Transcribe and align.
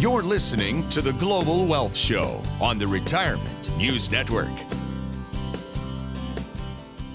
You're 0.00 0.22
listening 0.22 0.88
to 0.88 1.02
the 1.02 1.12
Global 1.12 1.66
Wealth 1.66 1.94
Show 1.94 2.40
on 2.58 2.78
the 2.78 2.86
Retirement 2.86 3.70
News 3.76 4.10
Network. 4.10 4.48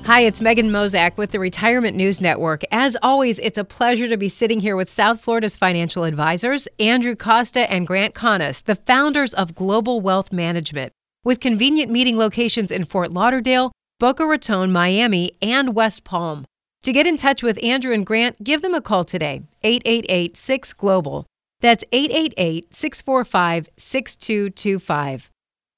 Hi, 0.03 0.21
it's 0.21 0.39
Megan 0.39 0.67
Mozak 0.67 1.17
with 1.17 1.31
the 1.31 1.39
Retirement 1.39 1.97
News 1.97 2.21
Network. 2.21 2.61
As 2.69 2.95
always, 3.01 3.39
it's 3.39 3.57
a 3.57 3.63
pleasure 3.63 4.07
to 4.07 4.17
be 4.17 4.29
sitting 4.29 4.59
here 4.59 4.75
with 4.75 4.91
South 4.91 5.19
Florida's 5.19 5.57
financial 5.57 6.03
advisors, 6.03 6.67
Andrew 6.79 7.15
Costa 7.15 7.67
and 7.71 7.87
Grant 7.87 8.13
Connis, 8.13 8.63
the 8.63 8.75
founders 8.75 9.33
of 9.33 9.55
Global 9.55 9.99
Wealth 9.99 10.31
Management, 10.31 10.93
with 11.23 11.39
convenient 11.39 11.91
meeting 11.91 12.17
locations 12.17 12.71
in 12.71 12.85
Fort 12.85 13.11
Lauderdale, 13.11 13.71
Boca 13.99 14.27
Raton, 14.27 14.71
Miami, 14.71 15.31
and 15.41 15.73
West 15.73 16.03
Palm. 16.03 16.45
To 16.83 16.93
get 16.93 17.07
in 17.07 17.17
touch 17.17 17.41
with 17.41 17.57
Andrew 17.63 17.95
and 17.95 18.05
Grant, 18.05 18.43
give 18.43 18.61
them 18.61 18.75
a 18.75 18.79
call 18.81 19.03
today, 19.03 19.41
888 19.63 20.37
6 20.37 20.73
Global. 20.73 21.25
That's 21.65 21.83
888 21.91 22.75
645 22.75 23.69
6225. 23.75 25.31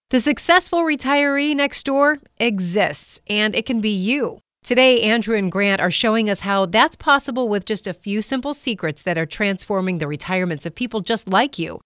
The 0.10 0.20
successful 0.20 0.80
retiree 0.80 1.56
next 1.56 1.86
door 1.86 2.18
exists, 2.42 3.22
and 3.30 3.56
it 3.56 3.66
can 3.66 3.80
be 3.80 3.92
you. 3.92 4.40
Today, 4.66 5.00
Andrew 5.04 5.38
and 5.38 5.50
Grant 5.50 5.80
are 5.80 5.90
showing 5.90 6.30
us 6.30 6.42
how 6.42 6.66
that's 6.66 6.98
possible 6.98 7.48
with 7.48 7.64
just 7.64 7.88
a 7.88 7.94
few 7.94 8.22
simple 8.22 8.54
secrets 8.54 9.02
that 9.04 9.18
are 9.18 9.26
transforming 9.26 10.00
the 10.00 10.10
retirements 10.10 10.66
of 10.66 10.76
people 10.76 11.00
just 11.00 11.30
like 11.30 11.58
you. 11.58 11.80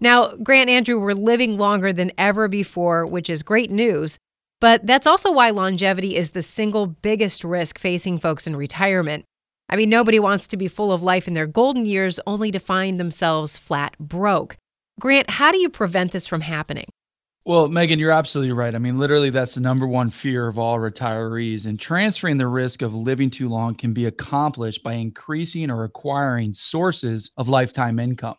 Now, 0.00 0.28
Grant 0.36 0.70
Andrew, 0.70 0.98
we're 0.98 1.12
living 1.12 1.58
longer 1.58 1.92
than 1.92 2.10
ever 2.16 2.48
before, 2.48 3.06
which 3.06 3.28
is 3.28 3.42
great 3.42 3.70
news, 3.70 4.16
but 4.62 4.86
that's 4.86 5.06
also 5.06 5.30
why 5.30 5.50
longevity 5.50 6.16
is 6.16 6.30
the 6.30 6.40
single 6.40 6.86
biggest 6.86 7.44
risk 7.44 7.78
facing 7.78 8.18
folks 8.18 8.46
in 8.46 8.56
retirement. 8.56 9.26
I 9.72 9.76
mean, 9.76 9.88
nobody 9.88 10.18
wants 10.18 10.48
to 10.48 10.58
be 10.58 10.68
full 10.68 10.92
of 10.92 11.02
life 11.02 11.26
in 11.26 11.32
their 11.32 11.46
golden 11.46 11.86
years 11.86 12.20
only 12.26 12.50
to 12.50 12.58
find 12.58 13.00
themselves 13.00 13.56
flat 13.56 13.98
broke. 13.98 14.58
Grant, 15.00 15.30
how 15.30 15.50
do 15.50 15.58
you 15.58 15.70
prevent 15.70 16.12
this 16.12 16.26
from 16.26 16.42
happening? 16.42 16.84
Well, 17.46 17.68
Megan, 17.68 17.98
you're 17.98 18.10
absolutely 18.10 18.52
right. 18.52 18.74
I 18.74 18.78
mean, 18.78 18.98
literally, 18.98 19.30
that's 19.30 19.54
the 19.54 19.62
number 19.62 19.86
one 19.86 20.10
fear 20.10 20.46
of 20.46 20.58
all 20.58 20.76
retirees. 20.76 21.64
And 21.64 21.80
transferring 21.80 22.36
the 22.36 22.48
risk 22.48 22.82
of 22.82 22.94
living 22.94 23.30
too 23.30 23.48
long 23.48 23.74
can 23.74 23.94
be 23.94 24.04
accomplished 24.04 24.82
by 24.82 24.92
increasing 24.92 25.70
or 25.70 25.84
acquiring 25.84 26.52
sources 26.52 27.30
of 27.38 27.48
lifetime 27.48 27.98
income. 27.98 28.36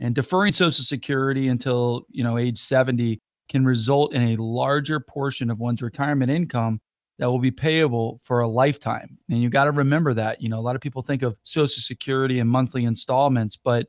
And 0.00 0.16
deferring 0.16 0.52
Social 0.52 0.84
Security 0.84 1.46
until, 1.46 2.06
you 2.10 2.24
know, 2.24 2.38
age 2.38 2.58
70 2.58 3.20
can 3.48 3.64
result 3.64 4.14
in 4.14 4.32
a 4.32 4.42
larger 4.42 4.98
portion 4.98 5.48
of 5.48 5.60
one's 5.60 5.80
retirement 5.80 6.32
income 6.32 6.80
that 7.18 7.30
will 7.30 7.38
be 7.38 7.50
payable 7.50 8.20
for 8.22 8.40
a 8.40 8.48
lifetime. 8.48 9.18
And 9.30 9.42
you 9.42 9.50
got 9.50 9.64
to 9.64 9.70
remember 9.72 10.14
that. 10.14 10.40
You 10.40 10.48
know, 10.48 10.58
a 10.58 10.62
lot 10.62 10.74
of 10.76 10.82
people 10.82 11.02
think 11.02 11.22
of 11.22 11.36
Social 11.42 11.82
Security 11.82 12.38
and 12.40 12.48
monthly 12.48 12.84
installments, 12.84 13.56
but 13.56 13.86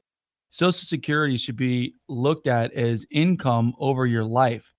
Social 0.49 0.73
Security 0.73 1.37
should 1.37 1.57
be 1.57 1.95
looked 2.07 2.47
at 2.47 2.73
as 2.73 3.05
income 3.11 3.73
over 3.79 4.05
your 4.05 4.23
life. 4.23 4.71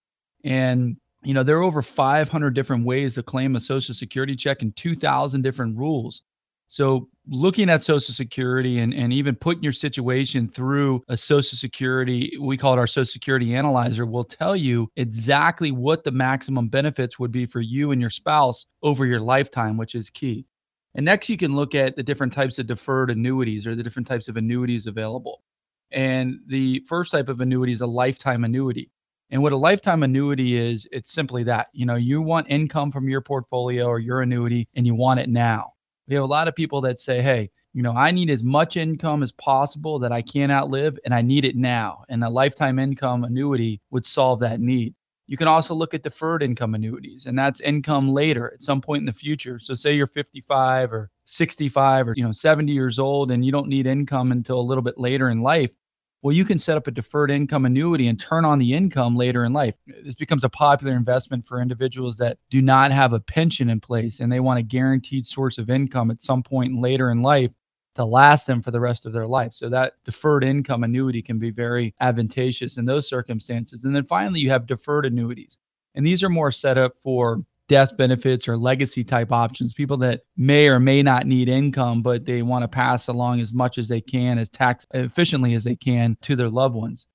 And 0.45 0.97
you 1.25 1.33
know, 1.33 1.43
there 1.43 1.57
are 1.57 1.63
over 1.63 1.83
500 1.83 2.55
different 2.55 2.85
ways 2.85 3.15
to 3.15 3.23
claim 3.23 3.57
a 3.57 3.61
Social 3.61 3.95
Security 3.95 4.37
check 4.37 4.63
and 4.63 4.77
2,000 4.77 5.43
different 5.43 5.77
rules. 5.77 6.23
So, 6.69 7.09
looking 7.27 7.71
at 7.71 7.83
Social 7.83 8.15
Security 8.15 8.79
and, 8.81 8.93
and 8.93 9.13
even 9.13 9.35
putting 9.35 9.63
your 9.63 9.73
situation 9.73 10.49
through 10.49 11.03
a 11.09 11.17
Social 11.17 11.57
Security, 11.57 12.37
we 12.41 12.57
call 12.57 12.75
it 12.75 12.79
our 12.79 12.87
Social 12.87 13.11
Security 13.11 13.55
analyzer, 13.55 14.07
will 14.07 14.25
tell 14.25 14.55
you 14.55 14.89
exactly 14.97 15.73
what 15.73 16.05
the 16.05 16.11
maximum 16.11 16.69
benefits 16.69 17.19
would 17.19 17.33
be 17.33 17.47
for 17.47 17.61
you 17.61 17.93
and 17.93 18.01
your 18.01 18.11
spouse 18.11 18.67
over 18.83 19.07
your 19.07 19.21
lifetime, 19.21 19.77
which 19.77 19.95
is 19.95 20.11
key. 20.11 20.47
And 20.95 21.05
next, 21.05 21.29
you 21.29 21.37
can 21.37 21.55
look 21.55 21.75
at 21.75 21.97
the 21.97 22.03
different 22.03 22.33
types 22.33 22.59
of 22.59 22.67
deferred 22.67 23.11
annuities 23.11 23.67
or 23.67 23.75
the 23.75 23.83
different 23.83 24.07
types 24.07 24.29
of 24.29 24.37
annuities 24.37 24.87
available. 24.87 25.43
And 25.91 26.39
the 26.47 26.83
first 26.89 27.11
type 27.13 27.29
of 27.29 27.41
annuity 27.41 27.73
is 27.73 27.81
a 27.81 27.87
lifetime 27.87 28.45
annuity. 28.45 28.91
And 29.31 29.43
what 29.43 29.53
a 29.53 29.57
lifetime 29.57 30.03
annuity 30.03 30.57
is, 30.57 30.87
it's 30.93 31.11
simply 31.11 31.45
that. 31.45 31.69
You 31.73 31.87
know, 31.87 31.97
you 31.97 32.23
want 32.23 32.51
income 32.51 32.93
from 32.93 33.09
your 33.09 33.21
portfolio 33.21 33.87
or 33.87 33.99
your 33.99 34.23
annuity 34.23 34.69
and 34.77 34.87
you 34.87 34.95
want 34.95 35.21
it 35.21 35.29
now. 35.29 35.74
We 36.09 36.15
have 36.15 36.25
a 36.25 36.27
lot 36.27 36.49
of 36.49 36.55
people 36.55 36.81
that 36.83 36.99
say, 36.99 37.23
hey, 37.23 37.51
you 37.73 37.83
know, 37.83 37.93
I 37.93 38.11
need 38.11 38.31
as 38.31 38.45
much 38.45 38.77
income 38.77 39.23
as 39.23 39.33
possible 39.33 39.99
that 39.99 40.13
I 40.13 40.23
can 40.23 40.51
outlive 40.51 40.99
and 41.05 41.13
I 41.13 41.23
need 41.23 41.45
it 41.45 41.57
now. 41.57 42.05
And 42.09 42.23
a 42.23 42.31
lifetime 42.31 42.79
income 42.79 43.25
annuity 43.25 43.81
would 43.91 44.07
solve 44.07 44.41
that 44.41 44.61
need. 44.61 44.95
You 45.27 45.37
can 45.37 45.49
also 45.49 45.75
look 45.75 45.95
at 45.95 46.03
deferred 46.03 46.43
income 46.43 46.75
annuities, 46.75 47.25
and 47.25 47.39
that's 47.39 47.61
income 47.61 48.11
later 48.11 48.53
at 48.53 48.63
some 48.63 48.83
point 48.83 49.01
in 49.01 49.07
the 49.07 49.13
future. 49.13 49.59
So 49.59 49.73
say 49.73 49.95
you're 49.95 50.07
55 50.07 50.93
or 50.93 51.11
65 51.25 52.09
or 52.09 52.15
you 52.15 52.23
know 52.23 52.33
70 52.33 52.71
years 52.71 52.99
old 52.99 53.31
and 53.31 53.45
you 53.45 53.51
don't 53.51 53.69
need 53.69 53.87
income 53.87 54.33
until 54.33 54.61
a 54.61 54.63
little 54.63 54.83
bit 54.83 54.99
later 54.99 55.31
in 55.31 55.41
life. 55.41 55.75
Well, 56.25 56.33
you 56.33 56.47
can 56.47 56.57
set 56.57 56.79
up 56.79 56.87
a 56.87 56.91
deferred 56.91 57.31
income 57.31 57.67
annuity 57.67 58.09
and 58.09 58.19
turn 58.19 58.47
on 58.47 58.59
the 58.59 58.73
income 58.73 59.15
later 59.15 59.45
in 59.45 59.53
life. 59.53 59.75
This 59.87 60.15
becomes 60.15 60.43
a 60.43 60.49
popular 60.49 60.95
investment 60.95 61.45
for 61.45 61.61
individuals 61.61 62.17
that 62.17 62.39
do 62.49 62.63
not 62.63 62.93
have 62.93 63.13
a 63.13 63.21
pension 63.21 63.69
in 63.69 63.79
place 63.79 64.21
and 64.21 64.33
they 64.33 64.41
want 64.41 64.59
a 64.59 64.63
guaranteed 64.63 65.27
source 65.27 65.59
of 65.59 65.69
income 65.69 66.11
at 66.11 66.23
some 66.23 66.43
point 66.43 66.81
later 66.81 67.11
in 67.11 67.21
life 67.21 67.53
to 67.97 68.07
last 68.07 68.47
them 68.47 68.63
for 68.63 68.71
the 68.71 68.81
rest 68.81 69.05
of 69.05 69.13
their 69.13 69.27
life. 69.27 69.53
So 69.53 69.69
that 69.69 69.97
deferred 70.07 70.45
income 70.45 70.83
annuity 70.83 71.21
can 71.21 71.39
be 71.39 71.51
very 71.51 71.95
advantageous 72.01 72.79
in 72.79 72.87
those 72.87 73.07
circumstances. 73.07 73.85
And 73.85 73.95
then 73.95 74.05
finally, 74.05 74.41
you 74.41 74.49
have 74.49 74.67
deferred 74.67 75.05
annuities. 75.05 75.59
And 75.95 76.07
these 76.07 76.23
are 76.23 76.31
more 76.31 76.51
set 76.51 76.79
up 76.79 76.97
for 77.03 77.45
death 77.69 77.97
benefits 77.97 78.49
or 78.49 78.57
legacy 78.57 79.05
type 79.05 79.33
options, 79.33 79.73
people 79.73 79.97
that 79.99 80.21
may 80.37 80.69
or 80.69 80.79
may 80.79 81.03
not 81.03 81.27
need 81.27 81.49
income, 81.49 82.03
but 82.03 82.25
they 82.25 82.43
want 82.43 82.63
to 82.63 82.69
pass 82.69 83.09
along 83.09 83.41
as 83.41 83.53
much 83.53 83.79
as 83.79 83.89
they 83.89 84.01
can, 84.01 84.39
as 84.39 84.49
tax 84.49 84.87
efficiently 84.93 85.55
as 85.55 85.65
they 85.65 85.77
can 85.77 86.17
to 86.23 86.37
their 86.37 86.51
loved 86.51 86.75
ones. 86.75 87.07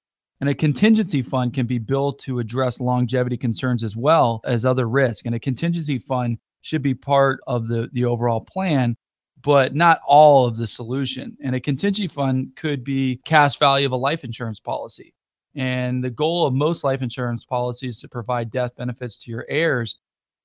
And 0.41 0.49
a 0.49 0.55
contingency 0.55 1.21
fund 1.21 1.53
can 1.53 1.65
be 1.65 1.77
built 1.77 2.19
to 2.19 2.39
address 2.39 2.79
longevity 2.79 3.37
concerns 3.37 3.83
as 3.83 3.95
well 3.95 4.39
as 4.45 4.65
other 4.65 4.87
risk. 4.87 5.25
And 5.25 5.35
a 5.35 5.39
contingency 5.39 5.99
fund 5.99 6.37
should 6.61 6.81
be 6.81 6.93
part 6.93 7.39
of 7.45 7.67
the, 7.67 7.89
the 7.93 8.05
overall 8.05 8.41
plan 8.41 8.95
but 9.41 9.73
not 9.75 9.99
all 10.05 10.45
of 10.45 10.55
the 10.55 10.67
solution. 10.67 11.37
And 11.43 11.55
a 11.55 11.59
contingency 11.59 12.07
fund 12.07 12.55
could 12.55 12.83
be 12.83 13.21
cash 13.25 13.57
value 13.57 13.85
of 13.85 13.91
a 13.91 13.97
life 13.97 14.23
insurance 14.23 14.59
policy. 14.59 15.13
And 15.55 16.03
the 16.03 16.09
goal 16.09 16.45
of 16.45 16.53
most 16.53 16.83
life 16.83 17.01
insurance 17.01 17.45
policies 17.45 17.99
to 18.01 18.07
provide 18.07 18.49
death 18.49 18.75
benefits 18.75 19.23
to 19.23 19.31
your 19.31 19.45
heirs. 19.49 19.97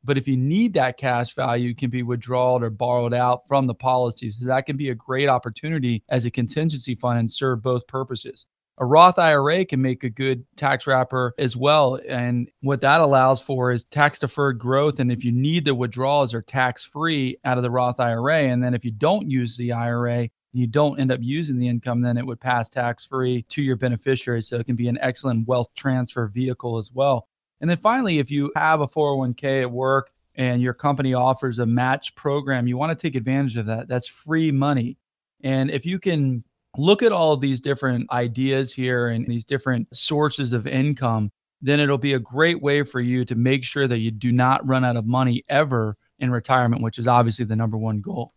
But 0.04 0.18
if 0.18 0.28
you 0.28 0.36
need 0.36 0.74
that 0.74 0.98
cash 0.98 1.34
value, 1.34 1.70
it 1.70 1.78
can 1.78 1.90
be 1.90 2.02
withdrawn 2.02 2.62
or 2.62 2.70
borrowed 2.70 3.14
out 3.14 3.48
from 3.48 3.66
the 3.66 3.74
policy. 3.74 4.30
So 4.30 4.44
that 4.46 4.66
can 4.66 4.76
be 4.76 4.90
a 4.90 4.94
great 4.94 5.28
opportunity 5.28 6.02
as 6.10 6.24
a 6.24 6.30
contingency 6.30 6.94
fund 6.94 7.18
and 7.18 7.30
serve 7.30 7.62
both 7.62 7.86
purposes. 7.86 8.46
A 8.78 8.84
Roth 8.84 9.20
IRA 9.20 9.64
can 9.64 9.80
make 9.80 10.02
a 10.02 10.10
good 10.10 10.44
tax 10.56 10.86
wrapper 10.86 11.32
as 11.38 11.56
well. 11.56 12.00
And 12.08 12.50
what 12.60 12.80
that 12.80 13.00
allows 13.00 13.40
for 13.40 13.70
is 13.70 13.84
tax 13.84 14.18
deferred 14.18 14.58
growth. 14.58 14.98
And 14.98 15.12
if 15.12 15.24
you 15.24 15.30
need 15.30 15.64
the 15.64 15.74
withdrawals 15.74 16.34
are 16.34 16.42
tax 16.42 16.84
free 16.84 17.38
out 17.44 17.56
of 17.56 17.62
the 17.62 17.70
Roth 17.70 18.00
IRA. 18.00 18.48
And 18.48 18.62
then 18.62 18.74
if 18.74 18.84
you 18.84 18.90
don't 18.90 19.30
use 19.30 19.56
the 19.56 19.72
IRA, 19.72 20.28
you 20.52 20.66
don't 20.66 20.98
end 20.98 21.12
up 21.12 21.20
using 21.22 21.56
the 21.56 21.68
income, 21.68 22.02
then 22.02 22.16
it 22.16 22.26
would 22.26 22.40
pass 22.40 22.68
tax 22.68 23.04
free 23.04 23.42
to 23.50 23.62
your 23.62 23.76
beneficiary. 23.76 24.42
So 24.42 24.58
it 24.58 24.66
can 24.66 24.76
be 24.76 24.88
an 24.88 24.98
excellent 25.00 25.46
wealth 25.46 25.68
transfer 25.76 26.26
vehicle 26.26 26.76
as 26.76 26.90
well. 26.92 27.28
And 27.64 27.70
then 27.70 27.78
finally, 27.78 28.18
if 28.18 28.30
you 28.30 28.52
have 28.56 28.82
a 28.82 28.86
401k 28.86 29.62
at 29.62 29.70
work 29.70 30.10
and 30.34 30.60
your 30.60 30.74
company 30.74 31.14
offers 31.14 31.60
a 31.60 31.64
match 31.64 32.14
program, 32.14 32.66
you 32.66 32.76
want 32.76 32.90
to 32.90 33.02
take 33.02 33.16
advantage 33.16 33.56
of 33.56 33.64
that. 33.64 33.88
That's 33.88 34.06
free 34.06 34.52
money. 34.52 34.98
And 35.42 35.70
if 35.70 35.86
you 35.86 35.98
can 35.98 36.44
look 36.76 37.02
at 37.02 37.10
all 37.10 37.38
these 37.38 37.62
different 37.62 38.12
ideas 38.12 38.74
here 38.74 39.08
and 39.08 39.26
these 39.26 39.46
different 39.46 39.88
sources 39.96 40.52
of 40.52 40.66
income, 40.66 41.32
then 41.62 41.80
it'll 41.80 41.96
be 41.96 42.12
a 42.12 42.18
great 42.18 42.60
way 42.60 42.82
for 42.82 43.00
you 43.00 43.24
to 43.24 43.34
make 43.34 43.64
sure 43.64 43.88
that 43.88 44.00
you 44.00 44.10
do 44.10 44.30
not 44.30 44.68
run 44.68 44.84
out 44.84 44.96
of 44.96 45.06
money 45.06 45.42
ever 45.48 45.96
in 46.18 46.30
retirement, 46.30 46.82
which 46.82 46.98
is 46.98 47.08
obviously 47.08 47.46
the 47.46 47.56
number 47.56 47.78
one 47.78 48.02
goal. 48.02 48.34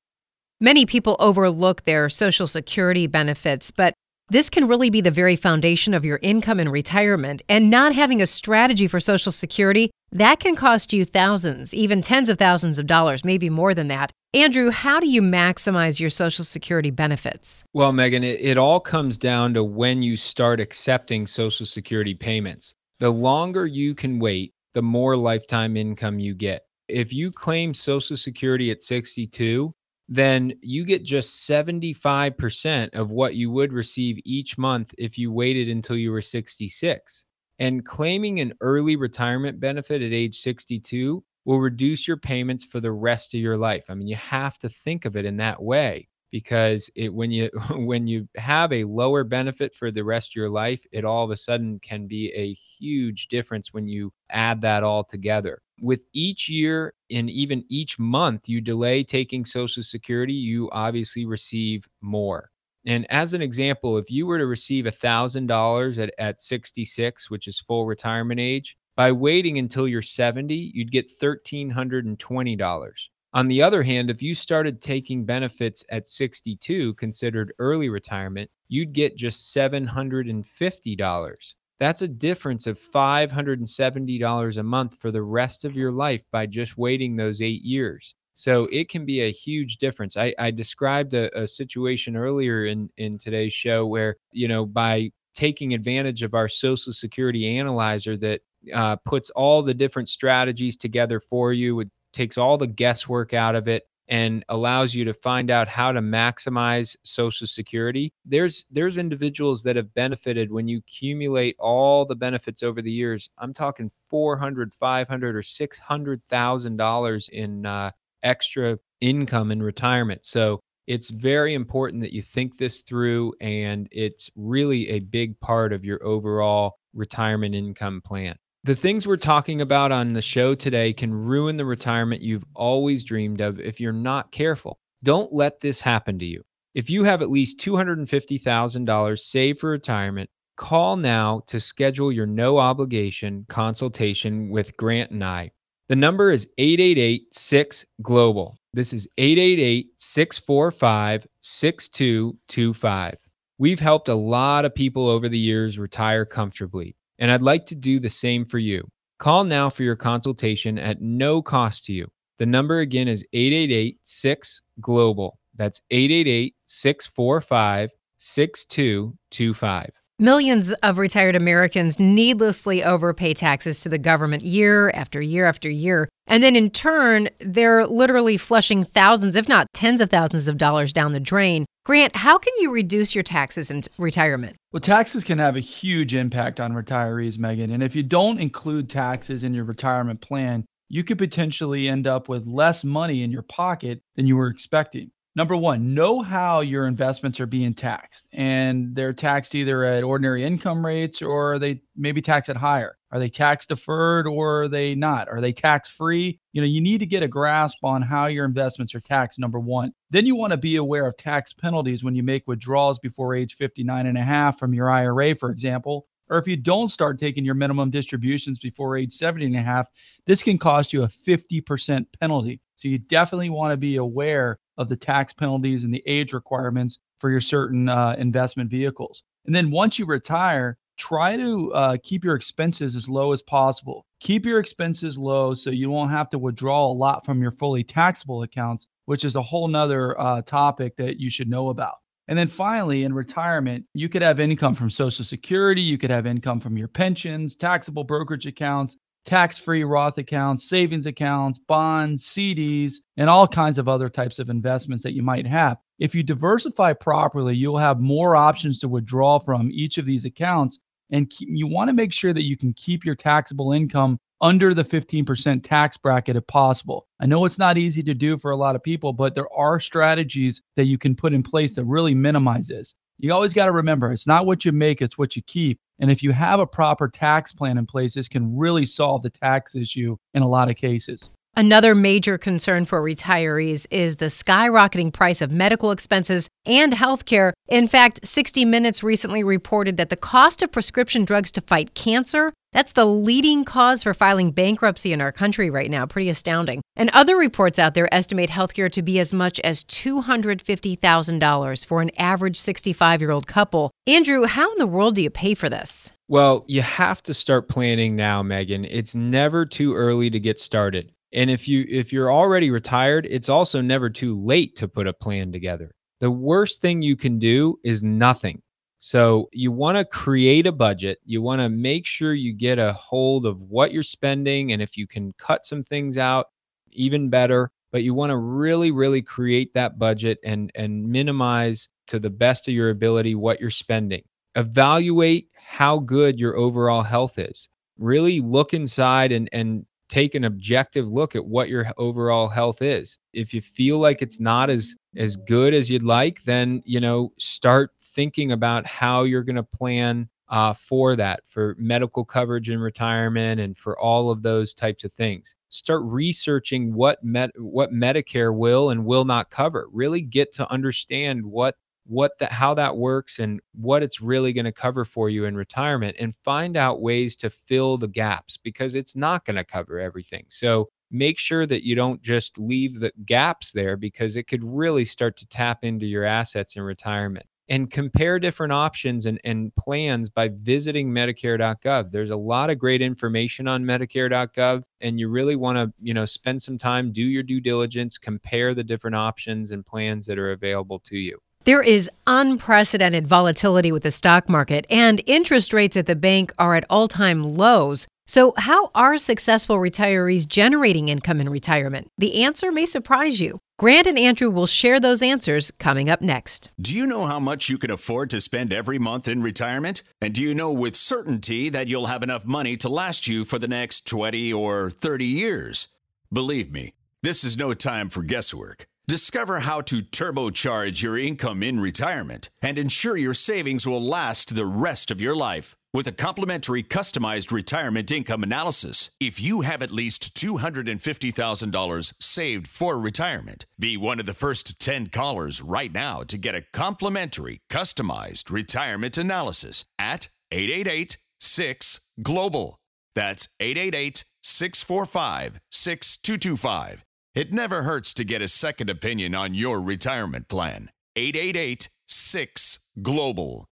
Many 0.62 0.86
people 0.86 1.18
overlook 1.20 1.84
their 1.84 2.08
Social 2.08 2.48
Security 2.48 3.08
benefits, 3.08 3.72
but 3.72 3.94
this 4.30 4.50
can 4.50 4.68
really 4.68 4.90
be 4.90 5.02
the 5.02 5.12
very 5.12 5.36
foundation 5.36 5.94
of 5.94 6.04
your 6.04 6.20
income 6.22 6.60
in 6.60 6.70
retirement. 6.70 7.42
And 7.48 7.70
not 7.70 7.96
having 7.96 8.22
a 8.22 8.26
strategy 8.26 8.88
for 8.88 9.00
Social 9.00 9.32
Security, 9.32 9.90
that 10.12 10.40
can 10.40 10.56
cost 10.56 10.94
you 10.94 11.06
thousands, 11.06 11.74
even 11.74 12.02
tens 12.02 12.30
of 12.30 12.38
thousands 12.38 12.80
of 12.80 12.88
dollars, 12.88 13.24
maybe 13.24 13.50
more 13.50 13.74
than 13.74 13.88
that. 13.88 14.12
Andrew, 14.34 14.70
how 14.70 15.00
do 15.00 15.08
you 15.08 15.22
maximize 15.22 16.00
your 16.00 16.10
Social 16.10 16.44
Security 16.44 16.92
benefits? 16.92 17.64
Well, 17.74 17.94
Megan, 17.94 18.24
it, 18.24 18.42
it 18.42 18.58
all 18.58 18.80
comes 18.80 19.18
down 19.18 19.54
to 19.54 19.64
when 19.64 20.02
you 20.02 20.18
start 20.18 20.60
accepting 20.60 21.26
Social 21.26 21.66
Security 21.66 22.14
payments. 22.14 22.74
The 23.00 23.10
longer 23.10 23.66
you 23.66 23.96
can 23.96 24.20
wait, 24.20 24.54
the 24.74 24.82
more 24.82 25.16
lifetime 25.16 25.78
income 25.78 26.20
you 26.20 26.36
get. 26.36 26.64
If 26.88 27.14
you 27.14 27.32
claim 27.32 27.74
Social 27.74 28.18
Security 28.18 28.72
at 28.72 28.82
62, 28.82 29.74
then 30.10 30.54
you 30.62 30.86
get 30.86 31.04
just 31.04 31.50
75% 31.50 32.94
of 32.94 33.12
what 33.12 33.36
you 33.36 33.52
would 33.52 33.74
receive 33.74 34.20
each 34.24 34.58
month 34.58 34.94
if 34.98 35.18
you 35.18 35.32
waited 35.32 35.70
until 35.70 35.98
you 35.98 36.12
were 36.12 36.22
66. 36.22 37.26
And 37.60 37.86
claiming 37.86 38.40
an 38.40 38.54
early 38.62 38.96
retirement 38.96 39.60
benefit 39.60 40.02
at 40.02 40.14
age 40.14 40.40
62 40.40 41.24
will 41.46 41.60
reduce 41.60 42.08
your 42.08 42.18
payments 42.18 42.64
for 42.64 42.80
the 42.80 42.92
rest 42.92 43.34
of 43.34 43.40
your 43.40 43.58
life. 43.58 43.86
I 43.90 43.96
mean, 43.96 44.08
you 44.08 44.16
have 44.16 44.58
to 44.60 44.70
think 44.70 45.06
of 45.06 45.18
it 45.18 45.26
in 45.26 45.38
that 45.38 45.62
way. 45.62 46.08
Because 46.32 46.90
it 46.96 47.14
when 47.14 47.32
you 47.32 47.50
when 47.72 48.08
you 48.08 48.28
have 48.36 48.72
a 48.74 48.84
lower 48.84 49.24
benefit 49.24 49.74
for 49.74 49.92
the 49.92 50.04
rest 50.04 50.32
of 50.32 50.36
your 50.36 50.50
life 50.50 50.86
it 50.92 51.06
all 51.06 51.24
of 51.24 51.32
a 51.32 51.36
sudden 51.36 51.80
can 51.80 52.08
be 52.08 52.32
a 52.34 52.54
huge 52.54 53.28
difference 53.28 53.74
when 53.74 53.88
you 53.88 54.12
add 54.30 54.62
that 54.62 54.84
all 54.84 55.04
together. 55.04 55.62
With 55.82 56.06
each 56.14 56.50
year 56.50 56.94
and 57.12 57.30
even 57.30 57.64
each 57.70 58.00
month 58.00 58.50
you 58.50 58.62
delay 58.62 59.04
taking 59.04 59.46
social 59.46 59.84
security 59.84 60.34
you 60.34 60.70
obviously 60.72 61.26
receive 61.26 61.88
more. 62.02 62.50
And 62.86 63.06
as 63.12 63.34
an 63.34 63.42
example 63.42 63.98
if 63.98 64.10
you 64.10 64.26
were 64.26 64.38
to 64.38 64.48
receive 64.48 64.86
$1000 64.86 65.98
at, 65.98 66.14
at 66.18 66.42
66 66.42 67.30
which 67.30 67.48
is 67.48 67.60
full 67.60 67.86
retirement 67.86 68.40
age 68.40 68.78
by 68.96 69.12
waiting 69.12 69.60
until 69.60 69.88
you're 69.88 70.02
70 70.02 70.72
you'd 70.74 70.92
get 70.92 71.12
$1320 71.20 73.08
on 73.34 73.48
the 73.48 73.62
other 73.62 73.84
hand, 73.84 74.10
if 74.10 74.22
you 74.22 74.34
started 74.34 74.82
taking 74.82 75.26
benefits 75.26 75.84
at 75.90 76.08
62, 76.08 76.94
considered 76.96 77.54
early 77.60 77.90
retirement, 77.90 78.50
you'd 78.70 78.94
get 78.94 79.18
just 79.18 79.54
$750. 79.56 81.56
That's 81.80 82.02
a 82.02 82.08
difference 82.08 82.66
of 82.66 82.80
$570 82.80 84.58
a 84.58 84.64
month 84.64 84.98
for 84.98 85.12
the 85.12 85.22
rest 85.22 85.66
of 85.66 85.76
your 85.76 85.92
life 85.92 86.24
by 86.32 86.48
just 86.48 86.78
waiting 86.78 87.16
those 87.16 87.42
eight 87.42 87.62
years. 87.62 88.16
So 88.34 88.68
it 88.72 88.90
can 88.90 89.06
be 89.06 89.22
a 89.22 89.32
huge 89.32 89.78
difference. 89.78 90.16
I, 90.16 90.34
I 90.40 90.52
described 90.52 91.14
a, 91.14 91.40
a 91.40 91.48
situation 91.48 92.16
earlier 92.16 92.66
in, 92.66 92.90
in 92.98 93.18
today's 93.18 93.54
show 93.54 93.86
where, 93.86 94.16
you 94.32 94.48
know, 94.48 94.66
by 94.66 95.12
taking 95.36 95.74
advantage 95.74 96.24
of 96.24 96.34
our 96.34 96.48
Social 96.48 96.94
Security 96.94 97.58
analyzer 97.58 98.16
that 98.18 98.42
uh, 98.74 98.96
puts 98.98 99.30
all 99.32 99.62
the 99.62 99.74
different 99.74 100.10
strategies 100.10 100.78
together 100.78 101.20
for 101.20 101.54
you 101.54 101.76
with 101.76 101.90
takes 102.18 102.38
all 102.38 102.58
the 102.58 102.68
guesswork 102.68 103.34
out 103.34 103.56
of 103.56 103.68
it 103.68 103.88
and 104.10 104.44
allows 104.50 104.96
you 104.96 105.06
to 105.06 105.14
find 105.14 105.52
out 105.52 105.68
how 105.68 105.92
to 105.92 106.00
maximize 106.00 106.96
social 107.04 107.46
security. 107.46 108.12
There's 108.26 108.66
there's 108.72 108.98
individuals 108.98 109.62
that 109.64 109.76
have 109.76 109.94
benefited 109.94 110.52
when 110.52 110.68
you 110.68 110.80
accumulate 110.80 111.56
all 111.60 112.06
the 112.06 112.16
benefits 112.16 112.64
over 112.64 112.82
the 112.82 112.92
years. 112.92 113.30
I'm 113.38 113.54
talking 113.54 113.92
400 114.10 114.74
500 114.74 115.36
or 115.36 115.44
600 115.44 116.22
thousand 116.28 116.78
dollars 116.78 117.30
in 117.30 117.66
uh, 117.66 117.92
extra 118.24 118.80
income 119.02 119.52
in 119.52 119.62
retirement. 119.62 120.26
So 120.26 120.60
it's 120.88 121.10
very 121.10 121.54
important 121.54 122.02
that 122.02 122.14
you 122.14 122.22
think 122.22 122.58
this 122.58 122.80
through 122.80 123.34
and 123.42 123.88
it's 123.92 124.32
really 124.36 124.90
a 124.90 125.00
big 125.00 125.40
part 125.42 125.72
of 125.74 125.86
your 125.86 126.04
overall 126.04 126.78
retirement 126.94 127.54
income 127.54 128.02
plan 128.04 128.38
the 128.68 128.76
things 128.76 129.08
we're 129.08 129.16
talking 129.16 129.62
about 129.62 129.94
on 129.94 130.12
the 130.12 130.22
show 130.22 130.54
today 130.54 130.92
can 130.92 131.14
ruin 131.14 131.56
the 131.56 131.64
retirement 131.64 132.22
you've 132.22 132.44
always 132.54 133.06
dreamed 133.06 133.40
of 133.40 133.62
if 133.62 133.80
you're 133.80 133.94
not 133.94 134.30
careful. 134.34 134.78
Don't 135.04 135.32
let 135.32 135.62
this 135.62 135.80
happen 135.80 136.20
to 136.20 136.26
you. 136.26 136.44
If 136.76 136.90
you 136.90 137.06
have 137.06 137.22
at 137.22 137.30
least 137.30 137.62
$250,000 137.62 139.20
saved 139.20 139.60
for 139.60 139.70
retirement, 139.70 140.30
call 140.58 140.98
now 140.98 141.44
to 141.48 141.62
schedule 141.62 142.12
your 142.12 142.26
no 142.26 142.58
obligation 142.58 143.46
consultation 143.48 144.50
with 144.50 144.76
Grant 144.76 145.12
and 145.12 145.24
I. 145.24 145.52
The 145.88 145.96
number 145.96 146.30
is 146.30 146.52
888 146.58 147.34
6 147.34 147.86
Global. 148.02 148.58
This 148.74 148.92
is 148.92 149.08
888 149.18 149.92
645 149.96 151.26
6225. 151.40 153.16
We've 153.60 153.80
helped 153.80 154.10
a 154.10 154.14
lot 154.14 154.66
of 154.66 154.76
people 154.76 155.08
over 155.08 155.30
the 155.30 155.40
years 155.40 155.80
retire 155.80 156.26
comfortably 156.26 156.97
and 157.20 157.32
I'd 157.32 157.42
like 157.42 157.66
to 157.68 157.76
do 157.76 158.00
the 158.00 158.10
same 158.10 158.46
for 158.46 158.60
you. 158.60 158.88
Call 159.20 159.44
now 159.44 159.70
for 159.70 159.84
your 159.84 159.96
consultation 159.96 160.78
at 160.78 161.02
no 161.02 161.42
cost 161.42 161.86
to 161.86 161.94
you. 161.94 162.08
The 162.38 162.46
number 162.46 162.80
again 162.80 163.08
is 163.08 163.26
888 163.34 163.98
6 164.04 164.62
Global. 164.80 165.40
That's 165.56 165.82
888 165.90 166.56
645 166.66 167.92
6225. 168.20 169.90
Millions 170.20 170.74
of 170.74 170.98
retired 170.98 171.36
Americans 171.36 172.00
needlessly 172.00 172.84
overpay 172.84 173.36
taxes 173.36 173.82
to 173.82 173.90
the 173.90 174.00
government 174.00 174.44
year 174.44 174.90
after 174.96 175.22
year 175.22 175.46
after 175.46 175.70
year. 175.70 176.08
And 176.26 176.42
then 176.42 176.56
in 176.56 176.72
turn, 176.72 177.30
they're 177.40 177.86
literally 177.86 178.38
flushing 178.38 178.84
thousands, 178.84 179.36
if 179.36 179.48
not 179.48 179.68
tens 179.76 180.02
of 180.02 180.10
thousands 180.10 180.48
of 180.48 180.58
dollars 180.58 180.92
down 180.92 181.14
the 181.14 181.20
drain. 181.20 181.68
Grant, 181.88 182.18
how 182.18 182.38
can 182.38 182.52
you 182.58 182.70
reduce 182.70 183.16
your 183.16 183.24
taxes 183.24 183.72
in 183.72 183.82
retirement? 183.98 184.58
Well, 184.74 184.82
taxes 184.82 185.24
can 185.24 185.38
have 185.38 185.56
a 185.56 185.62
huge 185.62 186.14
impact 186.14 186.60
on 186.60 186.74
retirees, 186.74 187.40
Megan. 187.40 187.72
And 187.72 187.82
if 187.82 187.96
you 187.96 188.04
don't 188.04 188.42
include 188.42 188.90
taxes 188.90 189.46
in 189.46 189.54
your 189.54 189.64
retirement 189.64 190.20
plan, 190.20 190.66
you 190.90 191.06
could 191.06 191.18
potentially 191.18 191.88
end 191.88 192.06
up 192.06 192.28
with 192.28 192.46
less 192.46 192.84
money 192.84 193.24
in 193.24 193.32
your 193.32 193.44
pocket 193.44 194.02
than 194.18 194.28
you 194.28 194.36
were 194.36 194.50
expecting 194.50 195.12
number 195.38 195.56
one, 195.56 195.94
know 195.94 196.24
how 196.24 196.62
your 196.62 196.88
investments 196.88 197.40
are 197.40 197.46
being 197.46 197.72
taxed. 197.72 198.26
And 198.34 198.96
they're 198.96 199.14
taxed 199.14 199.54
either 199.54 199.84
at 199.84 200.04
ordinary 200.04 200.44
income 200.44 200.84
rates 200.84 201.22
or 201.22 201.60
they 201.60 201.80
maybe 201.96 202.24
taxed 202.24 202.50
at 202.50 202.58
higher. 202.58 202.98
Are 203.12 203.20
they 203.20 203.30
tax 203.30 203.68
deferred 203.68 204.26
or 204.26 204.64
are 204.64 204.68
they 204.68 204.96
not? 204.96 205.30
Are 205.30 205.40
they 205.40 205.54
tax 205.54 205.90
free? 205.90 206.40
You 206.54 206.62
know, 206.62 206.68
you 206.68 206.82
need 206.82 206.98
to 207.02 207.06
get 207.06 207.22
a 207.22 207.28
grasp 207.28 207.78
on 207.84 208.02
how 208.02 208.26
your 208.26 208.46
investments 208.46 208.96
are 208.96 209.00
taxed, 209.00 209.38
number 209.38 209.60
one. 209.60 209.94
Then 210.10 210.26
you 210.26 210.36
want 210.36 210.52
to 210.52 210.58
be 210.58 210.78
aware 210.78 211.06
of 211.06 211.16
tax 211.18 211.54
penalties 211.54 212.04
when 212.04 212.16
you 212.16 212.24
make 212.24 212.48
withdrawals 212.48 212.98
before 212.98 213.36
age 213.36 213.54
59 213.54 214.08
and 214.08 214.18
a 214.18 214.24
half 214.24 214.58
from 214.58 214.74
your 214.74 214.90
IRA, 214.90 215.36
for 215.36 215.52
example. 215.52 216.08
Or 216.30 216.40
if 216.40 216.48
you 216.48 216.58
don't 216.58 216.92
start 216.92 217.20
taking 217.20 217.46
your 217.46 217.56
minimum 217.56 217.92
distributions 217.92 218.58
before 218.58 218.98
age 218.98 219.14
70 219.14 219.46
and 219.46 219.56
a 219.56 219.62
half, 219.62 219.88
this 220.26 220.42
can 220.42 220.58
cost 220.58 220.92
you 220.92 221.04
a 221.04 221.08
50% 221.08 222.06
penalty. 222.20 222.60
So 222.76 222.88
you 222.88 222.98
definitely 222.98 223.52
want 223.52 223.72
to 223.72 223.78
be 223.78 223.98
aware 223.98 224.60
of 224.78 224.90
the 224.90 224.96
tax 224.96 225.34
penalties 225.34 225.84
and 225.84 225.94
the 225.94 226.04
age 226.06 226.34
requirements 226.34 227.00
for 227.20 227.30
your 227.30 227.42
certain 227.42 227.90
uh, 227.90 228.16
investment 228.18 228.70
vehicles. 228.70 229.24
And 229.46 229.56
then 229.56 229.72
once 229.72 229.98
you 229.98 230.06
retire, 230.06 230.78
try 230.98 231.38
to 231.38 231.74
uh, 231.74 231.98
keep 232.04 232.24
your 232.24 232.36
expenses 232.36 232.96
as 232.96 233.08
low 233.08 233.32
as 233.32 233.42
possible. 233.42 234.06
Keep 234.20 234.46
your 234.46 234.60
expenses 234.60 235.18
low 235.18 235.54
so 235.54 235.70
you 235.70 235.90
won't 235.90 236.12
have 236.12 236.30
to 236.32 236.40
withdraw 236.40 236.88
a 236.88 236.92
lot 236.92 237.26
from 237.26 237.42
your 237.42 237.52
fully 237.52 237.84
taxable 237.84 238.44
accounts, 238.44 238.88
which 239.06 239.24
is 239.24 239.36
a 239.36 239.42
whole 239.42 239.68
nother 239.68 240.20
uh, 240.20 240.42
topic 240.42 240.96
that 240.98 241.20
you 241.20 241.30
should 241.30 241.50
know 241.50 241.70
about. 241.70 241.96
And 242.28 242.38
then 242.38 242.48
finally, 242.48 243.04
in 243.04 243.14
retirement, 243.14 243.86
you 243.94 244.10
could 244.10 244.22
have 244.22 244.40
income 244.40 244.76
from 244.76 244.90
Social 244.90 245.24
Security, 245.24 245.82
you 245.82 245.98
could 245.98 246.10
have 246.10 246.26
income 246.26 246.60
from 246.60 246.78
your 246.78 246.90
pensions, 246.90 247.56
taxable 247.56 248.04
brokerage 248.04 248.48
accounts, 248.48 248.98
tax 249.28 249.60
free 249.60 249.84
Roth 249.84 250.18
accounts, 250.18 250.68
savings 250.68 251.06
accounts, 251.06 251.60
bonds, 251.60 252.26
CDs, 252.26 252.94
and 253.18 253.30
all 253.30 253.48
kinds 253.48 253.78
of 253.78 253.88
other 253.88 254.10
types 254.10 254.40
of 254.40 254.50
investments 254.50 255.04
that 255.04 255.14
you 255.14 255.22
might 255.22 255.46
have. 255.46 255.78
If 256.00 256.16
you 256.16 256.24
diversify 256.24 256.94
properly, 256.94 257.56
you'll 257.56 257.78
have 257.78 258.00
more 258.00 258.36
options 258.36 258.80
to 258.80 258.88
withdraw 258.88 259.38
from 259.38 259.70
each 259.72 259.98
of 259.98 260.06
these 260.06 260.26
accounts. 260.26 260.80
And 261.12 261.32
you 261.40 261.68
want 261.68 261.90
to 261.90 261.94
make 261.94 262.14
sure 262.14 262.34
that 262.34 262.46
you 262.46 262.58
can 262.58 262.74
keep 262.74 263.06
your 263.06 263.16
taxable 263.16 263.74
income 263.74 264.18
under 264.40 264.74
the 264.74 264.84
15% 264.84 265.62
tax 265.64 265.98
bracket 265.98 266.36
if 266.36 266.48
possible. 266.48 267.08
I 267.20 267.26
know 267.26 267.44
it's 267.46 267.58
not 267.58 267.78
easy 267.78 268.04
to 268.04 268.14
do 268.14 268.38
for 268.38 268.52
a 268.52 268.58
lot 268.58 268.76
of 268.76 268.84
people, 268.84 269.12
but 269.12 269.36
there 269.36 269.52
are 269.54 269.80
strategies 269.80 270.62
that 270.76 270.86
you 270.86 270.98
can 270.98 271.16
put 271.16 271.34
in 271.34 271.44
place 271.44 271.76
that 271.76 271.86
really 271.86 272.16
minimize 272.16 272.68
this. 272.68 272.96
You 273.20 273.34
always 273.34 273.54
got 273.54 273.66
to 273.66 273.72
remember 273.72 274.12
it's 274.12 274.28
not 274.28 274.46
what 274.46 274.64
you 274.64 274.72
make, 274.72 275.02
it's 275.02 275.18
what 275.18 275.36
you 275.36 275.42
keep. 275.44 275.80
And 276.00 276.12
if 276.12 276.22
you 276.22 276.32
have 276.32 276.60
a 276.60 276.68
proper 276.68 277.08
tax 277.08 277.52
plan 277.52 277.78
in 277.78 277.86
place, 277.88 278.14
this 278.14 278.28
can 278.28 278.56
really 278.56 278.86
solve 278.86 279.24
the 279.24 279.32
tax 279.32 279.76
issue 279.76 280.16
in 280.36 280.44
a 280.44 280.48
lot 280.48 280.70
of 280.70 280.76
cases. 280.76 281.30
Another 281.58 281.96
major 281.96 282.38
concern 282.38 282.86
for 282.86 283.02
retirees 283.02 283.88
is 283.90 284.18
the 284.18 284.26
skyrocketing 284.26 285.12
price 285.12 285.42
of 285.42 285.50
medical 285.50 285.90
expenses 285.90 286.48
and 286.68 286.94
healthcare. 286.94 287.52
In 287.68 287.88
fact, 287.88 288.28
60 288.28 288.64
Minutes 288.64 289.02
recently 289.02 289.44
reported 289.44 289.98
that 289.98 290.10
the 290.10 290.16
cost 290.16 290.62
of 290.62 290.72
prescription 290.72 291.26
drugs 291.26 291.52
to 291.54 291.62
fight 291.62 291.96
cancer, 291.96 292.54
that's 292.74 292.92
the 292.92 293.08
leading 293.08 293.66
cause 293.66 294.04
for 294.04 294.14
filing 294.14 294.52
bankruptcy 294.52 295.12
in 295.12 295.20
our 295.20 295.32
country 295.32 295.72
right 295.72 295.90
now. 295.90 296.06
Pretty 296.06 296.30
astounding. 296.30 296.84
And 296.96 297.10
other 297.10 297.36
reports 297.36 297.80
out 297.80 297.96
there 297.96 298.14
estimate 298.14 298.52
healthcare 298.52 298.92
to 298.92 299.02
be 299.02 299.18
as 299.18 299.34
much 299.34 299.60
as 299.62 299.84
$250,000 299.86 301.86
for 301.88 302.02
an 302.04 302.12
average 302.20 302.60
65-year-old 302.60 303.48
couple. 303.48 303.90
Andrew, 304.06 304.46
how 304.46 304.72
in 304.74 304.78
the 304.78 304.86
world 304.86 305.16
do 305.16 305.24
you 305.24 305.32
pay 305.32 305.56
for 305.56 305.70
this? 305.70 306.12
Well, 306.28 306.66
you 306.68 306.84
have 306.84 307.24
to 307.24 307.34
start 307.34 307.68
planning 307.68 308.16
now, 308.16 308.44
Megan. 308.44 308.86
It's 308.86 309.16
never 309.16 309.66
too 309.66 309.96
early 309.96 310.30
to 310.30 310.40
get 310.40 310.60
started. 310.60 311.12
And 311.38 311.52
if 311.52 311.68
you 311.68 311.86
if 311.88 312.12
you're 312.12 312.34
already 312.34 312.72
retired, 312.72 313.28
it's 313.30 313.48
also 313.48 313.80
never 313.80 314.10
too 314.10 314.42
late 314.42 314.76
to 314.78 314.88
put 314.88 315.06
a 315.06 315.14
plan 315.14 315.52
together. 315.52 315.92
The 316.20 316.32
worst 316.32 316.82
thing 316.82 317.04
you 317.04 317.16
can 317.16 317.38
do 317.38 317.78
is 317.84 318.02
nothing. 318.02 318.64
So 318.98 319.48
you 319.54 319.72
want 319.72 320.00
to 320.00 320.06
create 320.06 320.66
a 320.66 320.72
budget. 320.72 321.20
You 321.26 321.44
want 321.44 321.62
to 321.62 321.70
make 321.70 322.08
sure 322.08 322.34
you 322.34 322.54
get 322.56 322.80
a 322.80 322.92
hold 322.94 323.46
of 323.46 323.62
what 323.62 323.92
you're 323.92 324.02
spending 324.02 324.72
and 324.72 324.82
if 324.82 324.98
you 324.98 325.06
can 325.06 325.32
cut 325.38 325.64
some 325.64 325.84
things 325.84 326.18
out, 326.18 326.48
even 326.92 327.30
better, 327.30 327.70
but 327.92 328.02
you 328.02 328.16
want 328.16 328.32
to 328.32 328.38
really 328.38 328.90
really 328.90 329.22
create 329.22 329.72
that 329.76 330.00
budget 330.00 330.40
and 330.44 330.72
and 330.74 331.08
minimize 331.08 331.88
to 332.08 332.18
the 332.18 332.32
best 332.32 332.68
of 332.68 332.74
your 332.74 332.90
ability 332.90 333.36
what 333.36 333.62
you're 333.62 333.70
spending. 333.70 334.24
Evaluate 334.56 335.50
how 335.54 336.00
good 336.00 336.40
your 336.40 336.58
overall 336.58 337.04
health 337.04 337.38
is. 337.38 337.70
Really 338.00 338.40
look 338.40 338.74
inside 338.74 339.32
and 339.32 339.48
and 339.52 339.86
take 340.10 340.36
an 340.36 340.44
objective 340.46 341.08
look 341.08 341.36
at 341.36 341.46
what 341.46 341.70
your 341.70 341.86
overall 341.98 342.48
health 342.48 342.82
is. 342.82 343.18
If 343.34 343.54
you 343.54 343.62
feel 343.62 344.00
like 344.00 344.22
it's 344.22 344.40
not 344.40 344.70
as 344.70 344.96
as 345.16 345.36
good 345.36 345.74
as 345.74 345.90
you'd 345.90 346.04
like, 346.04 346.44
then 346.44 346.82
you 346.86 347.00
know 347.00 347.34
start 347.38 347.92
thinking 348.02 348.52
about 348.52 348.86
how 348.86 349.24
you're 349.24 349.44
going 349.44 349.56
to 349.56 349.64
plan 349.64 350.30
uh, 350.50 350.74
for 350.74 351.16
that, 351.16 351.42
for 351.46 351.76
medical 351.78 352.24
coverage 352.24 352.70
in 352.70 352.80
retirement, 352.80 353.60
and 353.60 353.78
for 353.78 354.00
all 354.00 354.32
of 354.32 354.42
those 354.42 354.74
types 354.74 355.04
of 355.04 355.12
things. 355.12 355.56
Start 355.70 356.02
researching 356.04 356.94
what 356.94 357.22
med- 357.24 357.52
what 357.58 357.92
Medicare 357.92 358.56
will 358.56 358.92
and 358.92 359.06
will 359.06 359.26
not 359.26 359.52
cover. 359.52 359.88
Really 359.92 360.22
get 360.22 360.54
to 360.54 360.72
understand 360.72 361.46
what 361.46 361.76
what 362.08 362.38
that 362.40 362.52
how 362.52 362.74
that 362.74 362.96
works 362.96 363.40
and 363.40 363.60
what 363.76 364.02
it's 364.02 364.22
really 364.22 364.54
going 364.54 364.66
to 364.66 364.72
cover 364.72 365.04
for 365.04 365.30
you 365.30 365.46
in 365.46 365.56
retirement 365.56 366.16
and 366.20 366.36
find 366.44 366.78
out 366.78 367.02
ways 367.02 367.36
to 367.36 367.50
fill 367.50 367.98
the 367.98 368.08
gaps 368.08 368.58
because 368.58 368.96
it's 368.96 369.16
not 369.16 369.46
going 369.46 369.56
to 369.56 369.64
cover 369.64 370.00
everything. 370.00 370.46
So 370.48 370.90
make 371.12 371.38
sure 371.38 371.66
that 371.66 371.86
you 371.86 371.96
don't 371.96 372.22
just 372.22 372.58
leave 372.58 373.00
the 373.00 373.12
gaps 373.26 373.72
there 373.72 373.98
because 373.98 374.36
it 374.36 374.44
could 374.44 374.64
really 374.64 375.06
start 375.06 375.38
to 375.38 375.48
tap 375.48 375.84
into 375.84 376.06
your 376.06 376.24
assets 376.24 376.76
in 376.76 376.82
retirement. 376.84 377.46
And 377.70 377.92
compare 377.92 378.40
different 378.40 378.72
options 378.72 379.26
and, 379.26 379.42
and 379.44 379.76
plans 379.76 380.30
by 380.30 380.52
visiting 380.62 381.12
Medicare.gov. 381.12 382.12
There's 382.14 382.30
a 382.30 382.38
lot 382.38 382.70
of 382.70 382.80
great 382.80 383.02
information 383.02 383.68
on 383.68 383.84
Medicare.gov, 383.84 384.84
and 385.02 385.20
you 385.20 385.28
really 385.28 385.58
want 385.58 385.78
to, 385.78 385.94
you 386.02 386.14
know, 386.14 386.24
spend 386.24 386.62
some 386.62 386.78
time, 386.78 387.12
do 387.12 387.24
your 387.24 387.44
due 387.44 387.60
diligence, 387.60 388.18
compare 388.18 388.74
the 388.74 388.86
different 388.86 389.18
options 389.18 389.72
and 389.72 389.86
plans 389.86 390.26
that 390.28 390.40
are 390.40 390.54
available 390.54 391.00
to 391.00 391.18
you. 391.18 391.38
There 391.68 391.84
is 391.84 392.10
unprecedented 392.26 393.28
volatility 393.28 393.92
with 393.92 394.04
the 394.04 394.10
stock 394.10 394.48
market, 394.48 394.88
and 394.90 395.22
interest 395.26 395.74
rates 395.74 395.98
at 395.98 396.06
the 396.06 396.16
bank 396.16 396.54
are 396.58 396.76
at 396.76 396.86
all 396.90 397.10
time 397.10 397.44
lows. 397.44 398.08
So, 398.26 398.54
how 398.56 398.90
are 398.96 399.18
successful 399.18 399.76
retirees 399.76 400.48
generating 400.48 401.10
income 401.10 401.42
in 401.42 401.50
retirement? 401.50 402.10
The 402.18 402.46
answer 402.46 402.72
may 402.72 402.86
surprise 402.86 403.42
you. 403.42 403.60
Grant 403.80 404.08
and 404.08 404.18
Andrew 404.18 404.50
will 404.50 404.66
share 404.66 405.02
those 405.02 405.22
answers 405.22 405.72
coming 405.72 406.10
up 406.10 406.22
next. 406.22 406.70
Do 406.80 406.96
you 406.96 407.06
know 407.06 407.26
how 407.26 407.38
much 407.38 407.68
you 407.68 407.78
can 407.78 407.92
afford 407.92 408.30
to 408.30 408.40
spend 408.40 408.72
every 408.72 408.98
month 408.98 409.28
in 409.28 409.44
retirement? 409.44 410.04
And 410.22 410.34
do 410.34 410.42
you 410.42 410.56
know 410.56 410.72
with 410.72 410.96
certainty 410.96 411.68
that 411.68 411.90
you'll 411.90 412.06
have 412.06 412.24
enough 412.24 412.46
money 412.46 412.78
to 412.78 412.88
last 412.88 413.28
you 413.28 413.44
for 413.44 413.60
the 413.60 413.68
next 413.68 414.08
20 414.08 414.54
or 414.54 414.90
30 414.90 415.26
years? 415.26 415.90
Believe 416.32 416.72
me, 416.72 416.94
this 417.24 417.44
is 417.44 417.58
no 417.58 417.74
time 417.74 418.08
for 418.08 418.24
guesswork. 418.24 418.88
Discover 419.10 419.62
how 419.62 419.80
to 419.84 420.02
turbocharge 420.02 421.02
your 421.02 421.18
income 421.18 421.64
in 421.64 421.80
retirement 421.80 422.50
and 422.62 422.78
ensure 422.78 423.16
your 423.16 423.34
savings 423.34 423.88
will 423.88 424.04
last 424.04 424.54
the 424.54 424.66
rest 424.66 425.12
of 425.12 425.22
your 425.22 425.34
life 425.34 425.78
with 425.94 426.08
a 426.08 426.12
complimentary 426.12 426.84
customized 426.84 427.54
retirement 427.54 428.12
income 428.12 428.44
analysis. 428.44 429.10
If 429.22 429.40
you 429.40 429.62
have 429.62 429.82
at 429.82 429.92
least 429.92 430.36
$250,000 430.36 432.14
saved 432.22 432.68
for 432.68 433.00
retirement, 433.00 433.66
be 433.80 433.96
one 433.96 434.20
of 434.20 434.26
the 434.26 434.34
first 434.34 434.78
10 434.82 435.08
callers 435.08 435.62
right 435.62 435.94
now 435.94 436.24
to 436.24 436.38
get 436.38 436.54
a 436.54 436.66
complimentary 436.74 437.62
customized 437.70 438.52
retirement 438.52 439.18
analysis 439.18 439.86
at 439.98 440.28
888 440.52 441.16
6 441.40 442.00
Global. 442.22 442.82
That's 443.16 443.48
888 443.62 444.26
645 444.42 445.62
6225. 445.72 447.06
It 447.38 447.54
never 447.54 447.84
hurts 447.84 448.16
to 448.16 448.24
get 448.24 448.42
a 448.42 448.48
second 448.48 448.90
opinion 448.90 449.36
on 449.36 449.54
your 449.54 449.80
retirement 449.80 450.48
plan. 450.48 450.90
888 451.16 451.88
6 452.08 452.80
Global. 453.04 453.68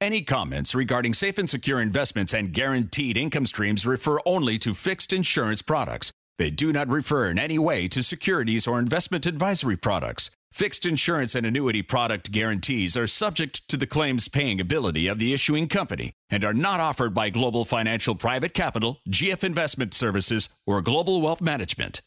Any 0.00 0.22
comments 0.22 0.74
regarding 0.74 1.14
safe 1.14 1.38
and 1.38 1.48
secure 1.48 1.80
investments 1.80 2.34
and 2.34 2.52
guaranteed 2.52 3.16
income 3.16 3.46
streams 3.46 3.86
refer 3.86 4.18
only 4.26 4.58
to 4.58 4.74
fixed 4.74 5.12
insurance 5.12 5.62
products. 5.62 6.10
They 6.38 6.50
do 6.50 6.72
not 6.72 6.88
refer 6.88 7.30
in 7.30 7.38
any 7.38 7.60
way 7.60 7.86
to 7.86 8.02
securities 8.02 8.66
or 8.66 8.80
investment 8.80 9.24
advisory 9.24 9.76
products. 9.76 10.32
Fixed 10.52 10.84
insurance 10.84 11.36
and 11.36 11.46
annuity 11.46 11.82
product 11.82 12.32
guarantees 12.32 12.96
are 12.96 13.06
subject 13.06 13.68
to 13.68 13.76
the 13.76 13.86
claims 13.86 14.26
paying 14.26 14.60
ability 14.60 15.06
of 15.06 15.20
the 15.20 15.32
issuing 15.32 15.68
company 15.68 16.12
and 16.28 16.44
are 16.44 16.52
not 16.52 16.80
offered 16.80 17.14
by 17.14 17.30
Global 17.30 17.64
Financial 17.64 18.16
Private 18.16 18.52
Capital, 18.52 18.98
GF 19.08 19.44
Investment 19.44 19.94
Services, 19.94 20.48
or 20.66 20.82
Global 20.82 21.22
Wealth 21.22 21.40
Management. 21.40 22.02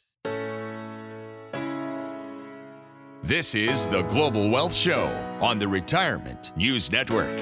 This 3.23 3.53
is 3.53 3.85
the 3.85 4.03
Global 4.03 4.49
Wealth 4.49 4.73
Show 4.73 5.07
on 5.41 5.59
the 5.59 5.67
Retirement 5.67 6.53
News 6.55 6.89
Network. 6.89 7.37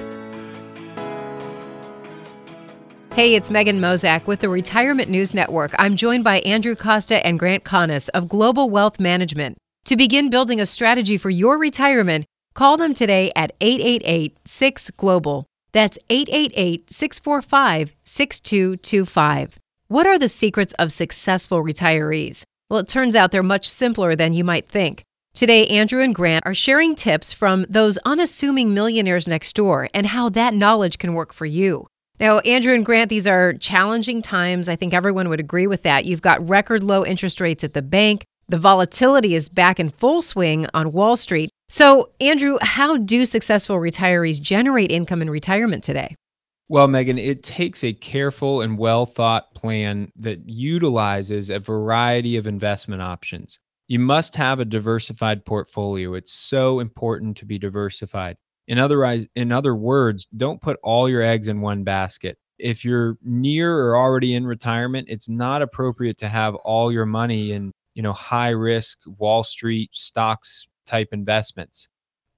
Hey, 3.13 3.35
it's 3.35 3.51
Megan 3.51 3.79
Mozak 3.79 4.25
with 4.25 4.39
the 4.39 4.49
Retirement 4.49 5.11
News 5.11 5.35
Network. 5.35 5.75
I'm 5.77 5.95
joined 5.95 6.23
by 6.23 6.39
Andrew 6.39 6.75
Costa 6.75 7.23
and 7.23 7.37
Grant 7.37 7.63
Connis 7.63 8.09
of 8.09 8.27
Global 8.27 8.71
Wealth 8.71 8.99
Management. 8.99 9.59
To 9.85 9.95
begin 9.95 10.31
building 10.31 10.59
a 10.59 10.65
strategy 10.65 11.15
for 11.15 11.29
your 11.29 11.59
retirement, 11.59 12.25
call 12.55 12.77
them 12.77 12.95
today 12.95 13.31
at 13.35 13.51
888 13.61 14.35
6 14.45 14.89
Global. 14.97 15.45
That's 15.73 15.99
888 16.09 16.89
645 16.89 17.95
6225. 18.03 19.59
What 19.89 20.07
are 20.07 20.17
the 20.17 20.27
secrets 20.27 20.73
of 20.79 20.91
successful 20.91 21.63
retirees? 21.63 22.41
Well, 22.67 22.79
it 22.79 22.87
turns 22.87 23.15
out 23.15 23.31
they're 23.31 23.43
much 23.43 23.69
simpler 23.69 24.15
than 24.15 24.33
you 24.33 24.43
might 24.43 24.67
think. 24.67 25.03
Today, 25.37 25.67
Andrew 25.67 26.01
and 26.01 26.15
Grant 26.15 26.47
are 26.47 26.55
sharing 26.55 26.95
tips 26.95 27.31
from 27.31 27.63
those 27.69 27.99
unassuming 28.05 28.73
millionaires 28.73 29.27
next 29.27 29.55
door 29.55 29.87
and 29.93 30.07
how 30.07 30.29
that 30.29 30.55
knowledge 30.55 30.97
can 30.97 31.13
work 31.13 31.31
for 31.31 31.45
you. 31.45 31.85
Now, 32.19 32.39
Andrew 32.39 32.73
and 32.73 32.83
Grant, 32.83 33.09
these 33.09 33.27
are 33.27 33.53
challenging 33.53 34.23
times. 34.23 34.67
I 34.67 34.75
think 34.75 34.95
everyone 34.95 35.29
would 35.29 35.39
agree 35.39 35.67
with 35.67 35.83
that. 35.83 36.05
You've 36.05 36.23
got 36.23 36.49
record 36.49 36.81
low 36.81 37.05
interest 37.05 37.39
rates 37.39 37.63
at 37.63 37.75
the 37.75 37.83
bank. 37.83 38.23
The 38.47 38.57
volatility 38.57 39.35
is 39.35 39.47
back 39.47 39.79
in 39.79 39.89
full 39.89 40.23
swing 40.23 40.65
on 40.73 40.91
Wall 40.91 41.15
Street. 41.15 41.51
So, 41.69 42.09
Andrew, 42.19 42.57
how 42.59 42.97
do 42.97 43.23
successful 43.23 43.75
retirees 43.75 44.41
generate 44.41 44.91
income 44.91 45.21
in 45.21 45.29
retirement 45.29 45.83
today? 45.83 46.15
Well, 46.67 46.87
Megan, 46.87 47.19
it 47.19 47.43
takes 47.43 47.83
a 47.83 47.93
careful 47.93 48.63
and 48.63 48.75
well 48.75 49.05
thought 49.05 49.53
plan 49.53 50.11
that 50.15 50.49
utilizes 50.49 51.51
a 51.51 51.59
variety 51.59 52.37
of 52.37 52.47
investment 52.47 53.03
options 53.03 53.59
you 53.87 53.99
must 53.99 54.35
have 54.35 54.59
a 54.59 54.65
diversified 54.65 55.45
portfolio. 55.45 56.13
It's 56.13 56.33
so 56.33 56.79
important 56.79 57.37
to 57.37 57.45
be 57.45 57.57
diversified. 57.57 58.37
In 58.67 58.79
other, 58.79 59.05
in 59.35 59.51
other 59.51 59.75
words, 59.75 60.27
don't 60.35 60.61
put 60.61 60.77
all 60.83 61.07
your 61.09 61.21
eggs 61.21 61.47
in 61.47 61.61
one 61.61 61.83
basket. 61.83 62.37
If 62.59 62.83
you're 62.83 63.17
near 63.23 63.77
or 63.77 63.95
already 63.95 64.35
in 64.35 64.45
retirement, 64.45 65.07
it's 65.09 65.29
not 65.29 65.61
appropriate 65.61 66.17
to 66.17 66.27
have 66.27 66.55
all 66.55 66.91
your 66.91 67.05
money 67.05 67.53
in, 67.53 67.71
you 67.93 68.03
know, 68.03 68.13
high 68.13 68.49
risk 68.49 68.97
Wall 69.05 69.43
Street 69.43 69.89
stocks 69.93 70.67
type 70.85 71.09
investments. 71.11 71.87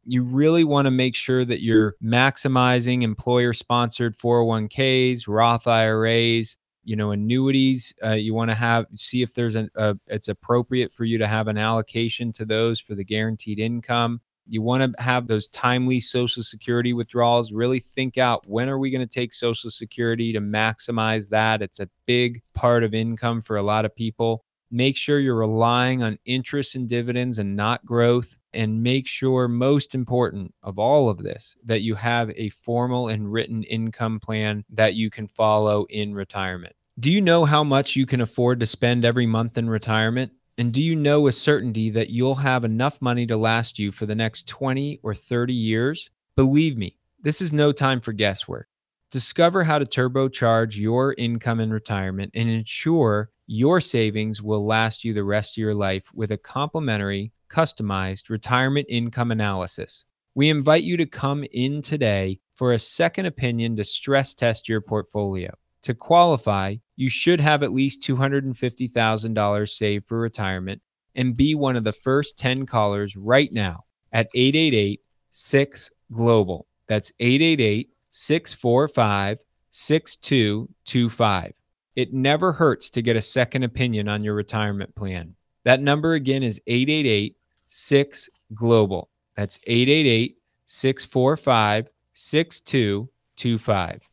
You 0.05 0.23
really 0.23 0.63
want 0.63 0.85
to 0.85 0.91
make 0.91 1.15
sure 1.15 1.45
that 1.45 1.61
you're 1.61 1.95
maximizing 2.03 3.01
employer 3.01 3.53
sponsored 3.53 4.17
401ks, 4.17 5.27
Roth 5.27 5.67
IRAs, 5.67 6.57
you 6.89 6.95
know 6.95 7.11
annuities 7.11 7.93
uh, 8.03 8.13
you 8.13 8.33
want 8.33 8.49
to 8.49 8.55
have 8.55 8.87
see 8.95 9.21
if 9.21 9.31
there's 9.31 9.53
an 9.53 9.69
a, 9.75 9.95
it's 10.07 10.27
appropriate 10.27 10.91
for 10.91 11.05
you 11.05 11.19
to 11.19 11.27
have 11.27 11.47
an 11.47 11.55
allocation 11.55 12.31
to 12.31 12.45
those 12.45 12.79
for 12.79 12.95
the 12.95 13.03
guaranteed 13.03 13.59
income. 13.59 14.19
You 14.47 14.63
want 14.63 14.81
to 14.81 14.99
have 14.99 15.27
those 15.27 15.49
timely 15.49 15.99
social 15.99 16.41
security 16.41 16.93
withdrawals. 16.93 17.51
Really 17.51 17.79
think 17.79 18.17
out 18.17 18.41
when 18.47 18.67
are 18.67 18.79
we 18.79 18.89
going 18.89 19.07
to 19.07 19.13
take 19.19 19.33
social 19.33 19.69
security 19.69 20.33
to 20.33 20.41
maximize 20.41 21.29
that? 21.29 21.61
It's 21.61 21.79
a 21.79 21.89
big 22.07 22.41
part 22.55 22.83
of 22.83 22.95
income 22.95 23.43
for 23.43 23.57
a 23.57 23.61
lot 23.61 23.85
of 23.85 23.95
people. 23.95 24.43
Make 24.71 24.97
sure 24.97 25.19
you're 25.19 25.35
relying 25.35 26.01
on 26.01 26.17
interest 26.25 26.73
and 26.73 26.89
dividends 26.89 27.37
and 27.37 27.55
not 27.55 27.85
growth 27.85 28.35
and 28.53 28.81
make 28.81 29.05
sure 29.05 29.47
most 29.47 29.93
important 29.93 30.55
of 30.63 30.79
all 30.79 31.07
of 31.07 31.19
this 31.19 31.55
that 31.65 31.83
you 31.83 31.93
have 31.93 32.31
a 32.31 32.49
formal 32.49 33.09
and 33.09 33.31
written 33.31 33.61
income 33.61 34.19
plan 34.19 34.65
that 34.71 34.95
you 34.95 35.11
can 35.11 35.27
follow 35.27 35.85
in 35.91 36.15
retirement 36.15 36.73
do 36.99 37.09
you 37.09 37.21
know 37.21 37.45
how 37.45 37.63
much 37.63 37.95
you 37.95 38.05
can 38.05 38.19
afford 38.19 38.59
to 38.59 38.65
spend 38.65 39.05
every 39.05 39.25
month 39.25 39.57
in 39.57 39.69
retirement? 39.69 40.33
And 40.57 40.73
do 40.73 40.83
you 40.83 40.97
know 40.97 41.21
with 41.21 41.35
certainty 41.35 41.89
that 41.91 42.09
you'll 42.09 42.35
have 42.35 42.65
enough 42.65 43.01
money 43.01 43.25
to 43.27 43.37
last 43.37 43.79
you 43.79 43.93
for 43.93 44.05
the 44.05 44.15
next 44.15 44.49
20 44.49 44.99
or 45.01 45.13
30 45.13 45.53
years? 45.53 46.09
Believe 46.35 46.75
me, 46.75 46.97
this 47.21 47.41
is 47.41 47.53
no 47.53 47.71
time 47.71 48.01
for 48.01 48.11
guesswork. 48.11 48.67
Discover 49.11 49.63
how 49.63 49.79
to 49.79 49.85
turbocharge 49.85 50.75
your 50.75 51.15
income 51.17 51.61
in 51.61 51.71
retirement 51.71 52.31
and 52.35 52.49
ensure 52.49 53.29
your 53.47 53.79
savings 53.79 54.41
will 54.41 54.65
last 54.65 55.05
you 55.05 55.13
the 55.13 55.23
rest 55.23 55.53
of 55.53 55.61
your 55.61 55.75
life 55.75 56.13
with 56.13 56.31
a 56.31 56.37
complimentary, 56.37 57.31
customized 57.49 58.29
retirement 58.29 58.87
income 58.89 59.31
analysis. 59.31 60.03
We 60.35 60.49
invite 60.49 60.83
you 60.83 60.97
to 60.97 61.05
come 61.05 61.45
in 61.53 61.81
today 61.81 62.41
for 62.55 62.73
a 62.73 62.79
second 62.79 63.25
opinion 63.25 63.77
to 63.77 63.85
stress 63.85 64.33
test 64.33 64.67
your 64.67 64.81
portfolio. 64.81 65.53
To 65.83 65.93
qualify, 65.93 66.75
you 66.95 67.09
should 67.09 67.39
have 67.39 67.63
at 67.63 67.71
least 67.71 68.01
$250,000 68.01 69.69
saved 69.69 70.07
for 70.07 70.19
retirement 70.19 70.81
and 71.15 71.37
be 71.37 71.55
one 71.55 71.75
of 71.75 71.83
the 71.83 71.91
first 71.91 72.37
10 72.37 72.65
callers 72.65 73.15
right 73.15 73.51
now 73.51 73.85
at 74.11 74.29
888 74.33 75.01
6 75.31 75.91
Global. 76.11 76.67
That's 76.87 77.11
888 77.19 77.89
645 78.09 79.39
6225. 79.71 81.53
It 81.95 82.13
never 82.13 82.51
hurts 82.51 82.89
to 82.91 83.01
get 83.01 83.15
a 83.15 83.21
second 83.21 83.63
opinion 83.63 84.07
on 84.09 84.23
your 84.23 84.33
retirement 84.33 84.95
plan. 84.95 85.35
That 85.63 85.81
number 85.81 86.13
again 86.13 86.43
is 86.43 86.61
888 86.67 87.35
6 87.67 88.29
Global. 88.53 89.09
That's 89.35 89.59
888 89.67 90.37
645 90.65 91.89
6225. 92.13 94.09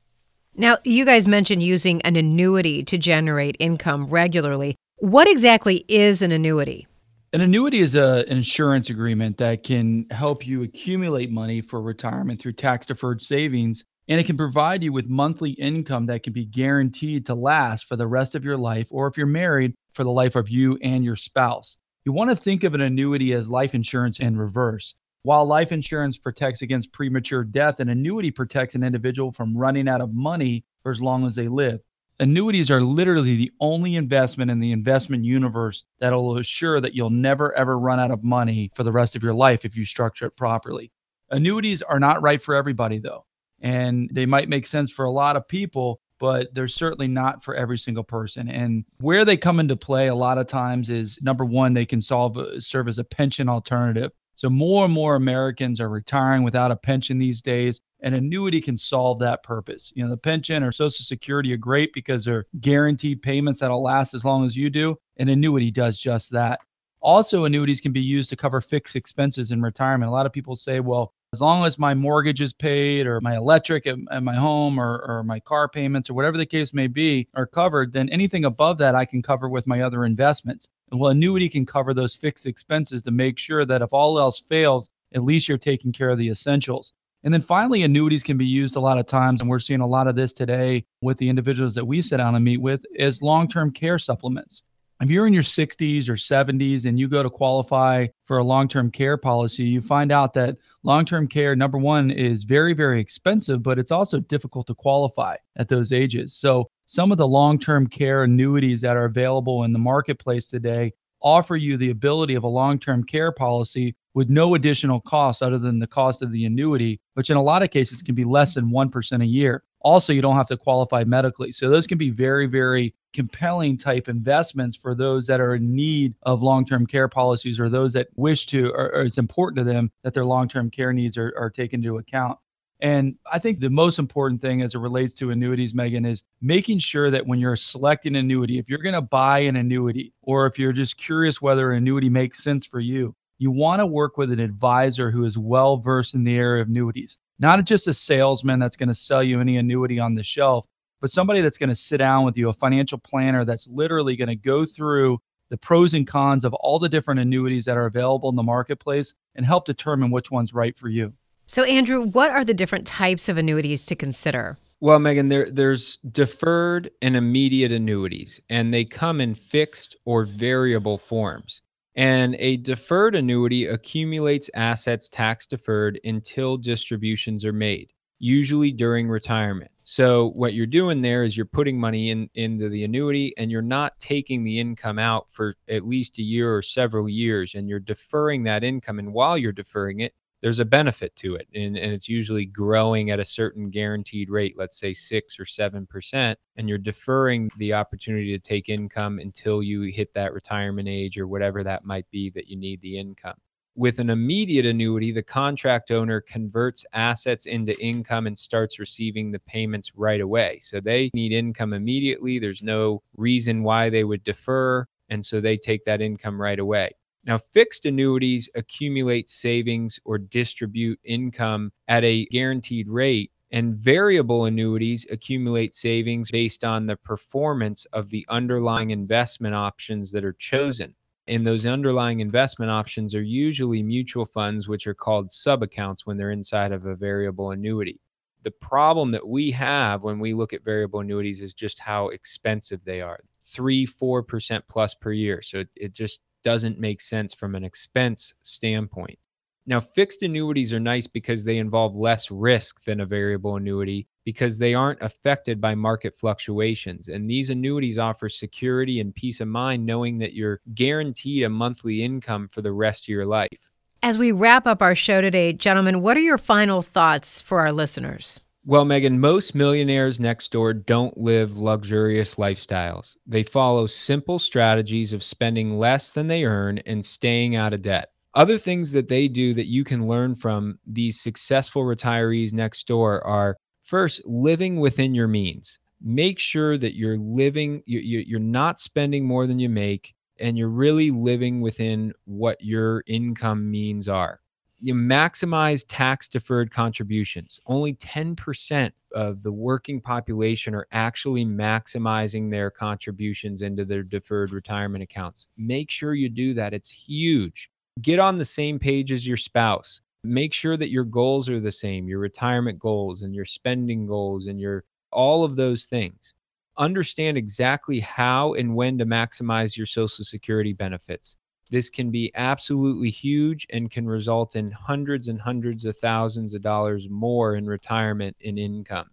Now, 0.58 0.78
you 0.84 1.04
guys 1.04 1.26
mentioned 1.26 1.62
using 1.62 2.00
an 2.02 2.16
annuity 2.16 2.82
to 2.84 2.96
generate 2.96 3.56
income 3.58 4.06
regularly. 4.06 4.74
What 4.96 5.28
exactly 5.28 5.84
is 5.86 6.22
an 6.22 6.32
annuity? 6.32 6.86
An 7.34 7.42
annuity 7.42 7.80
is 7.80 7.94
a, 7.94 8.24
an 8.26 8.38
insurance 8.38 8.88
agreement 8.88 9.36
that 9.36 9.62
can 9.62 10.06
help 10.10 10.46
you 10.46 10.62
accumulate 10.62 11.30
money 11.30 11.60
for 11.60 11.82
retirement 11.82 12.40
through 12.40 12.54
tax 12.54 12.86
deferred 12.86 13.20
savings, 13.20 13.84
and 14.08 14.18
it 14.18 14.24
can 14.24 14.38
provide 14.38 14.82
you 14.82 14.94
with 14.94 15.10
monthly 15.10 15.50
income 15.50 16.06
that 16.06 16.22
can 16.22 16.32
be 16.32 16.46
guaranteed 16.46 17.26
to 17.26 17.34
last 17.34 17.84
for 17.84 17.96
the 17.96 18.06
rest 18.06 18.34
of 18.34 18.42
your 18.42 18.56
life, 18.56 18.88
or 18.90 19.08
if 19.08 19.18
you're 19.18 19.26
married, 19.26 19.74
for 19.92 20.04
the 20.04 20.10
life 20.10 20.36
of 20.36 20.48
you 20.48 20.78
and 20.82 21.04
your 21.04 21.16
spouse. 21.16 21.76
You 22.06 22.12
want 22.12 22.30
to 22.30 22.36
think 22.36 22.64
of 22.64 22.72
an 22.72 22.80
annuity 22.80 23.34
as 23.34 23.50
life 23.50 23.74
insurance 23.74 24.20
in 24.20 24.38
reverse. 24.38 24.94
While 25.26 25.44
life 25.44 25.72
insurance 25.72 26.16
protects 26.16 26.62
against 26.62 26.92
premature 26.92 27.42
death, 27.42 27.80
an 27.80 27.88
annuity 27.88 28.30
protects 28.30 28.76
an 28.76 28.84
individual 28.84 29.32
from 29.32 29.58
running 29.58 29.88
out 29.88 30.00
of 30.00 30.14
money 30.14 30.64
for 30.84 30.92
as 30.92 31.02
long 31.02 31.26
as 31.26 31.34
they 31.34 31.48
live. 31.48 31.80
Annuities 32.20 32.70
are 32.70 32.80
literally 32.80 33.34
the 33.34 33.50
only 33.58 33.96
investment 33.96 34.52
in 34.52 34.60
the 34.60 34.70
investment 34.70 35.24
universe 35.24 35.82
that 35.98 36.12
will 36.12 36.38
assure 36.38 36.80
that 36.80 36.94
you'll 36.94 37.10
never 37.10 37.52
ever 37.54 37.76
run 37.76 37.98
out 37.98 38.12
of 38.12 38.22
money 38.22 38.70
for 38.76 38.84
the 38.84 38.92
rest 38.92 39.16
of 39.16 39.24
your 39.24 39.34
life 39.34 39.64
if 39.64 39.76
you 39.76 39.84
structure 39.84 40.26
it 40.26 40.36
properly. 40.36 40.92
Annuities 41.32 41.82
are 41.82 41.98
not 41.98 42.22
right 42.22 42.40
for 42.40 42.54
everybody 42.54 43.00
though, 43.00 43.26
and 43.58 44.08
they 44.12 44.26
might 44.26 44.48
make 44.48 44.64
sense 44.64 44.92
for 44.92 45.06
a 45.06 45.10
lot 45.10 45.34
of 45.34 45.48
people, 45.48 46.00
but 46.20 46.54
they're 46.54 46.68
certainly 46.68 47.08
not 47.08 47.42
for 47.42 47.56
every 47.56 47.78
single 47.78 48.04
person. 48.04 48.48
And 48.48 48.84
where 49.00 49.24
they 49.24 49.36
come 49.36 49.58
into 49.58 49.74
play 49.74 50.06
a 50.06 50.14
lot 50.14 50.38
of 50.38 50.46
times 50.46 50.88
is 50.88 51.18
number 51.20 51.44
one, 51.44 51.74
they 51.74 51.84
can 51.84 52.00
solve 52.00 52.38
serve 52.60 52.86
as 52.86 53.00
a 53.00 53.04
pension 53.04 53.48
alternative. 53.48 54.12
So 54.36 54.50
more 54.50 54.84
and 54.84 54.92
more 54.92 55.16
Americans 55.16 55.80
are 55.80 55.88
retiring 55.88 56.42
without 56.42 56.70
a 56.70 56.76
pension 56.76 57.18
these 57.18 57.40
days. 57.40 57.80
An 58.02 58.12
annuity 58.12 58.60
can 58.60 58.76
solve 58.76 59.18
that 59.20 59.42
purpose. 59.42 59.90
You 59.94 60.04
know, 60.04 60.10
the 60.10 60.16
pension 60.18 60.62
or 60.62 60.70
Social 60.70 61.04
Security 61.04 61.54
are 61.54 61.56
great 61.56 61.92
because 61.94 62.24
they're 62.24 62.44
guaranteed 62.60 63.22
payments 63.22 63.60
that'll 63.60 63.82
last 63.82 64.12
as 64.12 64.26
long 64.26 64.44
as 64.44 64.54
you 64.54 64.68
do. 64.68 64.96
An 65.16 65.30
annuity 65.30 65.70
does 65.70 65.96
just 65.98 66.30
that. 66.32 66.60
Also, 67.00 67.44
annuities 67.44 67.80
can 67.80 67.92
be 67.92 68.00
used 68.00 68.28
to 68.28 68.36
cover 68.36 68.60
fixed 68.60 68.94
expenses 68.94 69.52
in 69.52 69.62
retirement. 69.62 70.10
A 70.10 70.12
lot 70.12 70.26
of 70.26 70.32
people 70.32 70.54
say, 70.54 70.80
well, 70.80 71.14
as 71.32 71.40
long 71.40 71.64
as 71.64 71.78
my 71.78 71.94
mortgage 71.94 72.40
is 72.40 72.52
paid 72.52 73.06
or 73.06 73.20
my 73.20 73.36
electric 73.36 73.86
at, 73.86 73.96
at 74.10 74.22
my 74.22 74.34
home 74.34 74.78
or, 74.78 75.04
or 75.06 75.22
my 75.22 75.40
car 75.40 75.68
payments 75.68 76.10
or 76.10 76.14
whatever 76.14 76.36
the 76.36 76.46
case 76.46 76.74
may 76.74 76.86
be 76.86 77.26
are 77.34 77.46
covered, 77.46 77.92
then 77.92 78.08
anything 78.10 78.44
above 78.44 78.78
that 78.78 78.94
I 78.94 79.04
can 79.04 79.22
cover 79.22 79.48
with 79.48 79.66
my 79.66 79.80
other 79.80 80.04
investments. 80.04 80.68
Well, 80.92 81.10
annuity 81.10 81.48
can 81.48 81.66
cover 81.66 81.92
those 81.92 82.14
fixed 82.14 82.46
expenses 82.46 83.02
to 83.02 83.10
make 83.10 83.38
sure 83.38 83.64
that 83.64 83.82
if 83.82 83.92
all 83.92 84.20
else 84.20 84.38
fails, 84.38 84.88
at 85.14 85.24
least 85.24 85.48
you're 85.48 85.58
taking 85.58 85.92
care 85.92 86.10
of 86.10 86.18
the 86.18 86.28
essentials. 86.28 86.92
And 87.24 87.34
then 87.34 87.40
finally, 87.40 87.82
annuities 87.82 88.22
can 88.22 88.38
be 88.38 88.46
used 88.46 88.76
a 88.76 88.80
lot 88.80 88.98
of 88.98 89.06
times, 89.06 89.40
and 89.40 89.50
we're 89.50 89.58
seeing 89.58 89.80
a 89.80 89.86
lot 89.86 90.06
of 90.06 90.14
this 90.14 90.32
today 90.32 90.84
with 91.02 91.18
the 91.18 91.28
individuals 91.28 91.74
that 91.74 91.84
we 91.84 92.00
sit 92.00 92.18
down 92.18 92.36
and 92.36 92.44
meet 92.44 92.60
with, 92.60 92.84
as 93.00 93.20
long 93.20 93.48
term 93.48 93.72
care 93.72 93.98
supplements. 93.98 94.62
If 95.00 95.10
you're 95.10 95.26
in 95.26 95.34
your 95.34 95.42
60s 95.42 96.08
or 96.08 96.14
70s 96.14 96.86
and 96.86 96.98
you 96.98 97.08
go 97.08 97.22
to 97.22 97.28
qualify 97.28 98.06
for 98.24 98.38
a 98.38 98.44
long 98.44 98.68
term 98.68 98.90
care 98.90 99.16
policy, 99.16 99.64
you 99.64 99.80
find 99.80 100.12
out 100.12 100.34
that 100.34 100.56
long 100.84 101.04
term 101.04 101.26
care, 101.26 101.56
number 101.56 101.78
one, 101.78 102.10
is 102.10 102.44
very, 102.44 102.74
very 102.74 103.00
expensive, 103.00 103.62
but 103.62 103.78
it's 103.78 103.90
also 103.90 104.20
difficult 104.20 104.68
to 104.68 104.74
qualify 104.74 105.36
at 105.56 105.68
those 105.68 105.92
ages. 105.92 106.34
So 106.34 106.70
some 106.86 107.12
of 107.12 107.18
the 107.18 107.26
long 107.26 107.58
term 107.58 107.86
care 107.86 108.22
annuities 108.22 108.80
that 108.80 108.96
are 108.96 109.04
available 109.04 109.64
in 109.64 109.72
the 109.72 109.78
marketplace 109.78 110.48
today 110.48 110.92
offer 111.20 111.56
you 111.56 111.76
the 111.76 111.90
ability 111.90 112.34
of 112.34 112.44
a 112.44 112.48
long 112.48 112.78
term 112.78 113.02
care 113.02 113.32
policy 113.32 113.94
with 114.14 114.30
no 114.30 114.54
additional 114.54 115.00
cost 115.00 115.42
other 115.42 115.58
than 115.58 115.78
the 115.78 115.86
cost 115.86 116.22
of 116.22 116.32
the 116.32 116.46
annuity, 116.46 117.00
which 117.14 117.28
in 117.28 117.36
a 117.36 117.42
lot 117.42 117.62
of 117.62 117.70
cases 117.70 118.00
can 118.00 118.14
be 118.14 118.24
less 118.24 118.54
than 118.54 118.70
1% 118.70 119.22
a 119.22 119.26
year. 119.26 119.62
Also, 119.80 120.12
you 120.12 120.22
don't 120.22 120.36
have 120.36 120.46
to 120.46 120.56
qualify 120.56 121.04
medically. 121.04 121.52
So, 121.52 121.68
those 121.68 121.86
can 121.86 121.98
be 121.98 122.10
very, 122.10 122.46
very 122.46 122.94
compelling 123.12 123.78
type 123.78 124.08
investments 124.08 124.76
for 124.76 124.94
those 124.94 125.26
that 125.26 125.40
are 125.40 125.54
in 125.54 125.74
need 125.74 126.14
of 126.22 126.42
long 126.42 126.64
term 126.64 126.86
care 126.86 127.08
policies 127.08 127.58
or 127.58 127.68
those 127.68 127.92
that 127.92 128.08
wish 128.16 128.46
to, 128.46 128.70
or, 128.70 128.94
or 128.94 129.02
it's 129.02 129.18
important 129.18 129.58
to 129.58 129.64
them 129.64 129.90
that 130.02 130.14
their 130.14 130.24
long 130.24 130.48
term 130.48 130.70
care 130.70 130.92
needs 130.92 131.16
are, 131.16 131.34
are 131.36 131.50
taken 131.50 131.80
into 131.80 131.98
account. 131.98 132.38
And 132.80 133.16
I 133.32 133.38
think 133.38 133.58
the 133.58 133.70
most 133.70 133.98
important 133.98 134.40
thing 134.40 134.60
as 134.60 134.74
it 134.74 134.78
relates 134.78 135.14
to 135.14 135.30
annuities, 135.30 135.74
Megan, 135.74 136.04
is 136.04 136.24
making 136.42 136.78
sure 136.80 137.10
that 137.10 137.26
when 137.26 137.38
you're 137.38 137.56
selecting 137.56 138.14
an 138.14 138.20
annuity, 138.20 138.58
if 138.58 138.68
you're 138.68 138.78
going 138.80 138.94
to 138.94 139.00
buy 139.00 139.40
an 139.40 139.56
annuity 139.56 140.12
or 140.22 140.46
if 140.46 140.58
you're 140.58 140.72
just 140.72 140.98
curious 140.98 141.40
whether 141.40 141.72
an 141.72 141.78
annuity 141.78 142.10
makes 142.10 142.44
sense 142.44 142.66
for 142.66 142.80
you, 142.80 143.14
you 143.38 143.50
want 143.50 143.80
to 143.80 143.86
work 143.86 144.18
with 144.18 144.30
an 144.30 144.40
advisor 144.40 145.10
who 145.10 145.24
is 145.24 145.38
well 145.38 145.78
versed 145.78 146.14
in 146.14 146.24
the 146.24 146.36
area 146.36 146.62
of 146.62 146.68
annuities, 146.68 147.18
not 147.38 147.64
just 147.64 147.86
a 147.86 147.94
salesman 147.94 148.58
that's 148.58 148.76
going 148.76 148.88
to 148.88 148.94
sell 148.94 149.22
you 149.22 149.40
any 149.40 149.56
annuity 149.56 149.98
on 149.98 150.14
the 150.14 150.22
shelf, 150.22 150.66
but 151.00 151.10
somebody 151.10 151.40
that's 151.40 151.58
going 151.58 151.68
to 151.68 151.74
sit 151.74 151.98
down 151.98 152.24
with 152.24 152.36
you, 152.36 152.48
a 152.48 152.52
financial 152.52 152.98
planner 152.98 153.44
that's 153.44 153.68
literally 153.68 154.16
going 154.16 154.28
to 154.28 154.36
go 154.36 154.64
through 154.66 155.18
the 155.50 155.56
pros 155.56 155.94
and 155.94 156.06
cons 156.06 156.44
of 156.44 156.54
all 156.54 156.78
the 156.78 156.88
different 156.88 157.20
annuities 157.20 157.64
that 157.64 157.76
are 157.76 157.86
available 157.86 158.28
in 158.28 158.36
the 158.36 158.42
marketplace 158.42 159.14
and 159.34 159.46
help 159.46 159.64
determine 159.64 160.10
which 160.10 160.30
one's 160.30 160.52
right 160.52 160.76
for 160.76 160.88
you. 160.88 161.12
So, 161.48 161.62
Andrew, 161.62 162.02
what 162.02 162.32
are 162.32 162.44
the 162.44 162.54
different 162.54 162.88
types 162.88 163.28
of 163.28 163.36
annuities 163.36 163.84
to 163.84 163.94
consider? 163.94 164.58
Well, 164.80 164.98
Megan, 164.98 165.28
there, 165.28 165.48
there's 165.48 165.98
deferred 166.10 166.90
and 167.00 167.14
immediate 167.14 167.70
annuities, 167.70 168.40
and 168.50 168.74
they 168.74 168.84
come 168.84 169.20
in 169.20 169.36
fixed 169.36 169.96
or 170.04 170.24
variable 170.24 170.98
forms. 170.98 171.62
And 171.94 172.34
a 172.40 172.56
deferred 172.58 173.14
annuity 173.14 173.66
accumulates 173.66 174.50
assets 174.54 175.08
tax 175.08 175.46
deferred 175.46 176.00
until 176.04 176.58
distributions 176.58 177.44
are 177.44 177.52
made, 177.52 177.92
usually 178.18 178.72
during 178.72 179.08
retirement. 179.08 179.70
So 179.84 180.30
what 180.30 180.52
you're 180.52 180.66
doing 180.66 181.00
there 181.00 181.22
is 181.22 181.36
you're 181.36 181.46
putting 181.46 181.78
money 181.78 182.10
in 182.10 182.28
into 182.34 182.68
the 182.68 182.82
annuity 182.82 183.32
and 183.38 183.52
you're 183.52 183.62
not 183.62 183.98
taking 184.00 184.42
the 184.42 184.58
income 184.58 184.98
out 184.98 185.30
for 185.30 185.54
at 185.68 185.86
least 185.86 186.18
a 186.18 186.22
year 186.22 186.54
or 186.54 186.60
several 186.60 187.08
years 187.08 187.54
and 187.54 187.68
you're 187.68 187.78
deferring 187.78 188.42
that 188.42 188.64
income 188.64 188.98
and 188.98 189.14
while 189.14 189.38
you're 189.38 189.52
deferring 189.52 190.00
it, 190.00 190.12
there's 190.46 190.60
a 190.60 190.64
benefit 190.64 191.16
to 191.16 191.34
it 191.34 191.48
and, 191.56 191.76
and 191.76 191.92
it's 191.92 192.08
usually 192.08 192.44
growing 192.44 193.10
at 193.10 193.18
a 193.18 193.24
certain 193.24 193.68
guaranteed 193.68 194.30
rate 194.30 194.54
let's 194.56 194.78
say 194.78 194.92
6 194.92 195.40
or 195.40 195.44
7% 195.44 196.36
and 196.56 196.68
you're 196.68 196.78
deferring 196.78 197.50
the 197.56 197.72
opportunity 197.72 198.30
to 198.30 198.38
take 198.38 198.68
income 198.68 199.18
until 199.18 199.60
you 199.60 199.82
hit 199.92 200.14
that 200.14 200.32
retirement 200.32 200.86
age 200.86 201.18
or 201.18 201.26
whatever 201.26 201.64
that 201.64 201.84
might 201.84 202.08
be 202.12 202.30
that 202.30 202.46
you 202.46 202.56
need 202.56 202.80
the 202.80 202.96
income 202.96 203.34
with 203.74 203.98
an 203.98 204.08
immediate 204.08 204.64
annuity, 204.64 205.10
the 205.10 205.22
contract 205.22 205.90
owner 205.90 206.20
converts 206.20 206.86
assets 206.92 207.46
into 207.46 207.76
income 207.84 208.28
and 208.28 208.38
starts 208.38 208.78
receiving 208.78 209.32
the 209.32 209.40
payments 209.40 209.92
right 209.96 210.20
away. 210.22 210.58
So 210.60 210.80
they 210.80 211.10
need 211.12 211.32
income 211.32 211.74
immediately. 211.74 212.38
There's 212.38 212.62
no 212.62 213.02
reason 213.16 213.64
why 213.64 213.90
they 213.90 214.04
would 214.04 214.24
defer. 214.24 214.86
And 215.10 215.24
so 215.24 215.40
they 215.40 215.58
take 215.58 215.84
that 215.84 216.00
income 216.00 216.40
right 216.40 216.58
away. 216.58 216.92
Now, 217.26 217.38
fixed 217.38 217.86
annuities 217.86 218.48
accumulate 218.54 219.28
savings 219.28 219.98
or 220.04 220.16
distribute 220.16 221.00
income 221.02 221.72
at 221.88 222.04
a 222.04 222.24
guaranteed 222.26 222.88
rate, 222.88 223.32
and 223.50 223.74
variable 223.74 224.44
annuities 224.44 225.06
accumulate 225.10 225.74
savings 225.74 226.30
based 226.30 226.62
on 226.62 226.86
the 226.86 226.96
performance 226.96 227.84
of 227.86 228.10
the 228.10 228.24
underlying 228.28 228.92
investment 228.92 229.56
options 229.56 230.12
that 230.12 230.24
are 230.24 230.34
chosen. 230.34 230.94
And 231.26 231.44
those 231.44 231.66
underlying 231.66 232.20
investment 232.20 232.70
options 232.70 233.12
are 233.12 233.22
usually 233.22 233.82
mutual 233.82 234.26
funds, 234.26 234.68
which 234.68 234.86
are 234.86 234.94
called 234.94 235.32
sub 235.32 235.64
accounts 235.64 236.06
when 236.06 236.16
they're 236.16 236.30
inside 236.30 236.70
of 236.70 236.86
a 236.86 236.94
variable 236.94 237.50
annuity. 237.50 238.00
The 238.42 238.52
problem 238.52 239.10
that 239.10 239.26
we 239.26 239.50
have 239.50 240.04
when 240.04 240.20
we 240.20 240.32
look 240.32 240.52
at 240.52 240.62
variable 240.62 241.00
annuities 241.00 241.40
is 241.40 241.54
just 241.54 241.80
how 241.80 242.10
expensive 242.10 242.84
they 242.84 243.00
are 243.00 243.18
three, 243.42 243.84
4% 243.84 244.62
plus 244.68 244.94
per 244.94 245.12
year. 245.12 245.42
So 245.42 245.60
it, 245.60 245.68
it 245.74 245.92
just 245.92 246.20
doesn't 246.46 246.78
make 246.78 247.00
sense 247.00 247.34
from 247.34 247.56
an 247.56 247.64
expense 247.64 248.32
standpoint. 248.44 249.18
Now, 249.66 249.80
fixed 249.80 250.22
annuities 250.22 250.72
are 250.72 250.78
nice 250.78 251.08
because 251.08 251.42
they 251.42 251.58
involve 251.58 251.96
less 251.96 252.30
risk 252.30 252.84
than 252.84 253.00
a 253.00 253.04
variable 253.04 253.56
annuity 253.56 254.06
because 254.24 254.56
they 254.56 254.72
aren't 254.72 255.02
affected 255.02 255.60
by 255.60 255.74
market 255.74 256.14
fluctuations. 256.14 257.08
And 257.08 257.28
these 257.28 257.50
annuities 257.50 257.98
offer 257.98 258.28
security 258.28 259.00
and 259.00 259.12
peace 259.12 259.40
of 259.40 259.48
mind 259.48 259.84
knowing 259.84 260.18
that 260.18 260.34
you're 260.34 260.60
guaranteed 260.76 261.42
a 261.42 261.48
monthly 261.48 262.04
income 262.04 262.46
for 262.46 262.62
the 262.62 262.70
rest 262.70 263.06
of 263.06 263.08
your 263.08 263.26
life. 263.26 263.72
As 264.04 264.16
we 264.16 264.30
wrap 264.30 264.68
up 264.68 264.82
our 264.82 264.94
show 264.94 265.20
today, 265.20 265.52
gentlemen, 265.52 266.00
what 266.00 266.16
are 266.16 266.20
your 266.20 266.38
final 266.38 266.80
thoughts 266.80 267.40
for 267.40 267.58
our 267.58 267.72
listeners? 267.72 268.40
Well, 268.66 268.84
Megan, 268.84 269.20
most 269.20 269.54
millionaires 269.54 270.18
next 270.18 270.50
door 270.50 270.74
don't 270.74 271.16
live 271.16 271.56
luxurious 271.56 272.34
lifestyles. 272.34 273.16
They 273.24 273.44
follow 273.44 273.86
simple 273.86 274.40
strategies 274.40 275.12
of 275.12 275.22
spending 275.22 275.78
less 275.78 276.10
than 276.12 276.26
they 276.26 276.44
earn 276.44 276.78
and 276.78 277.04
staying 277.04 277.54
out 277.54 277.72
of 277.72 277.82
debt. 277.82 278.10
Other 278.34 278.58
things 278.58 278.90
that 278.90 279.06
they 279.08 279.28
do 279.28 279.54
that 279.54 279.68
you 279.68 279.84
can 279.84 280.08
learn 280.08 280.34
from 280.34 280.80
these 280.84 281.20
successful 281.20 281.82
retirees 281.84 282.52
next 282.52 282.88
door 282.88 283.24
are 283.24 283.56
first, 283.84 284.26
living 284.26 284.80
within 284.80 285.14
your 285.14 285.28
means. 285.28 285.78
make 286.00 286.38
sure 286.38 286.76
that 286.76 286.96
you're 286.96 287.18
living, 287.18 287.82
you're 287.86 288.40
not 288.40 288.80
spending 288.80 289.24
more 289.24 289.46
than 289.46 289.58
you 289.58 289.68
make, 289.68 290.14
and 290.38 290.58
you're 290.58 290.68
really 290.68 291.10
living 291.10 291.60
within 291.60 292.12
what 292.24 292.60
your 292.62 293.02
income 293.06 293.70
means 293.70 294.08
are. 294.08 294.40
You 294.78 294.94
maximize 294.94 295.84
tax 295.88 296.28
deferred 296.28 296.70
contributions. 296.70 297.60
Only 297.66 297.94
10% 297.94 298.92
of 299.14 299.42
the 299.42 299.52
working 299.52 300.00
population 300.02 300.74
are 300.74 300.86
actually 300.92 301.46
maximizing 301.46 302.50
their 302.50 302.70
contributions 302.70 303.62
into 303.62 303.86
their 303.86 304.02
deferred 304.02 304.52
retirement 304.52 305.02
accounts. 305.02 305.48
Make 305.56 305.90
sure 305.90 306.14
you 306.14 306.28
do 306.28 306.52
that. 306.54 306.74
It's 306.74 306.90
huge. 306.90 307.70
Get 308.02 308.18
on 308.18 308.36
the 308.36 308.44
same 308.44 308.78
page 308.78 309.12
as 309.12 309.26
your 309.26 309.38
spouse. 309.38 310.02
Make 310.22 310.52
sure 310.52 310.76
that 310.76 310.90
your 310.90 311.04
goals 311.04 311.48
are 311.48 311.60
the 311.60 311.72
same, 311.72 312.08
your 312.08 312.18
retirement 312.18 312.78
goals 312.78 313.22
and 313.22 313.34
your 313.34 313.46
spending 313.46 314.06
goals 314.06 314.46
and 314.46 314.60
your 314.60 314.84
all 315.10 315.44
of 315.44 315.56
those 315.56 315.86
things. 315.86 316.34
Understand 316.76 317.38
exactly 317.38 318.00
how 318.00 318.52
and 318.52 318.74
when 318.74 318.98
to 318.98 319.06
maximize 319.06 319.76
your 319.76 319.86
Social 319.86 320.24
Security 320.24 320.74
benefits. 320.74 321.38
This 321.70 321.90
can 321.90 322.10
be 322.10 322.30
absolutely 322.34 323.10
huge 323.10 323.66
and 323.70 323.90
can 323.90 324.06
result 324.06 324.56
in 324.56 324.70
hundreds 324.70 325.28
and 325.28 325.40
hundreds 325.40 325.84
of 325.84 325.96
thousands 325.96 326.54
of 326.54 326.62
dollars 326.62 327.08
more 327.08 327.56
in 327.56 327.66
retirement 327.66 328.36
in 328.40 328.58
income. 328.58 329.10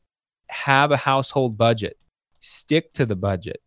Have 0.49 0.91
a 0.91 0.97
household 0.97 1.57
budget. 1.57 1.97
Stick 2.39 2.93
to 2.93 3.05
the 3.05 3.15
budget. 3.15 3.61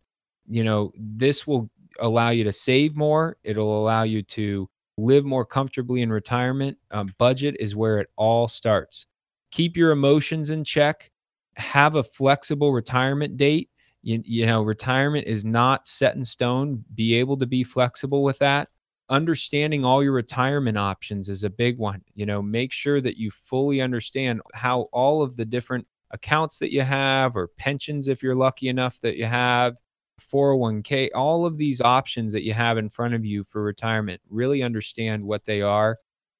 You 0.47 0.63
know, 0.63 0.91
this 0.97 1.45
will 1.45 1.69
allow 1.99 2.29
you 2.29 2.43
to 2.45 2.53
save 2.53 2.95
more. 2.95 3.37
It'll 3.43 3.81
allow 3.81 4.03
you 4.03 4.21
to 4.23 4.69
live 4.97 5.25
more 5.25 5.45
comfortably 5.45 6.01
in 6.01 6.11
retirement. 6.11 6.77
Um, 6.91 7.13
budget 7.17 7.57
is 7.59 7.75
where 7.75 7.99
it 7.99 8.09
all 8.15 8.47
starts. 8.47 9.05
Keep 9.51 9.75
your 9.75 9.91
emotions 9.91 10.49
in 10.49 10.63
check 10.63 11.11
have 11.57 11.95
a 11.95 12.03
flexible 12.03 12.71
retirement 12.71 13.37
date. 13.37 13.69
You, 14.03 14.21
you 14.23 14.45
know, 14.45 14.61
retirement 14.61 15.27
is 15.27 15.43
not 15.43 15.87
set 15.87 16.15
in 16.15 16.23
stone. 16.23 16.83
Be 16.95 17.15
able 17.15 17.37
to 17.37 17.45
be 17.45 17.63
flexible 17.63 18.23
with 18.23 18.37
that. 18.39 18.69
Understanding 19.09 19.85
all 19.85 20.03
your 20.03 20.11
retirement 20.11 20.77
options 20.77 21.29
is 21.29 21.43
a 21.43 21.49
big 21.49 21.77
one. 21.77 22.01
You 22.13 22.25
know, 22.25 22.41
make 22.41 22.73
sure 22.73 22.99
that 22.99 23.17
you 23.17 23.31
fully 23.31 23.79
understand 23.79 24.41
how 24.53 24.89
all 24.91 25.21
of 25.21 25.37
the 25.37 25.45
different 25.45 25.87
accounts 26.11 26.59
that 26.59 26.73
you 26.73 26.81
have, 26.81 27.35
or 27.35 27.47
pensions 27.57 28.07
if 28.07 28.21
you're 28.21 28.35
lucky 28.35 28.67
enough 28.67 28.99
that 29.01 29.15
you 29.15 29.25
have, 29.25 29.77
401k, 30.19 31.09
all 31.15 31.45
of 31.45 31.57
these 31.57 31.79
options 31.79 32.33
that 32.33 32.43
you 32.43 32.53
have 32.53 32.77
in 32.77 32.89
front 32.89 33.13
of 33.13 33.23
you 33.23 33.43
for 33.45 33.63
retirement. 33.63 34.19
Really 34.29 34.63
understand 34.63 35.23
what 35.23 35.45
they 35.45 35.61
are. 35.61 35.97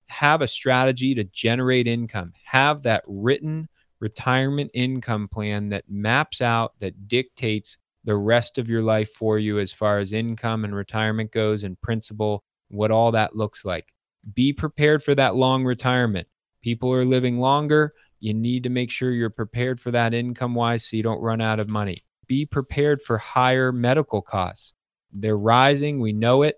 Have 0.09 0.41
a 0.41 0.47
strategy 0.47 1.15
to 1.15 1.23
generate 1.25 1.87
income. 1.87 2.33
Have 2.43 2.83
that 2.83 3.03
written 3.07 3.69
retirement 3.99 4.71
income 4.73 5.27
plan 5.27 5.69
that 5.69 5.85
maps 5.89 6.41
out, 6.41 6.77
that 6.79 7.07
dictates 7.07 7.77
the 8.03 8.15
rest 8.15 8.57
of 8.57 8.69
your 8.69 8.81
life 8.81 9.11
for 9.13 9.37
you 9.39 9.59
as 9.59 9.71
far 9.71 9.99
as 9.99 10.13
income 10.13 10.65
and 10.65 10.75
retirement 10.75 11.31
goes 11.31 11.63
and 11.63 11.79
principal, 11.81 12.43
what 12.69 12.91
all 12.91 13.11
that 13.11 13.35
looks 13.35 13.65
like. 13.65 13.93
Be 14.33 14.53
prepared 14.53 15.03
for 15.03 15.15
that 15.15 15.35
long 15.35 15.63
retirement. 15.63 16.27
People 16.61 16.91
are 16.93 17.05
living 17.05 17.39
longer. 17.39 17.93
You 18.19 18.33
need 18.33 18.63
to 18.63 18.69
make 18.69 18.91
sure 18.91 19.11
you're 19.11 19.29
prepared 19.29 19.79
for 19.79 19.91
that 19.91 20.13
income 20.13 20.55
wise 20.55 20.85
so 20.85 20.97
you 20.97 21.03
don't 21.03 21.21
run 21.21 21.41
out 21.41 21.59
of 21.59 21.69
money. 21.69 22.03
Be 22.27 22.45
prepared 22.45 23.01
for 23.01 23.17
higher 23.17 23.71
medical 23.71 24.21
costs. 24.21 24.73
They're 25.13 25.37
rising. 25.37 25.99
We 25.99 26.13
know 26.13 26.43
it. 26.43 26.57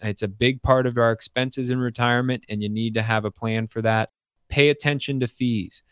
It's 0.00 0.22
a 0.22 0.28
big 0.28 0.62
part 0.62 0.86
of 0.86 0.98
our 0.98 1.10
expenses 1.10 1.70
in 1.70 1.78
retirement, 1.78 2.44
and 2.48 2.62
you 2.62 2.68
need 2.68 2.94
to 2.94 3.02
have 3.02 3.24
a 3.24 3.30
plan 3.30 3.66
for 3.66 3.82
that. 3.82 4.10
Pay 4.48 4.68
attention 4.68 5.20
to 5.20 5.26
fees 5.26 5.82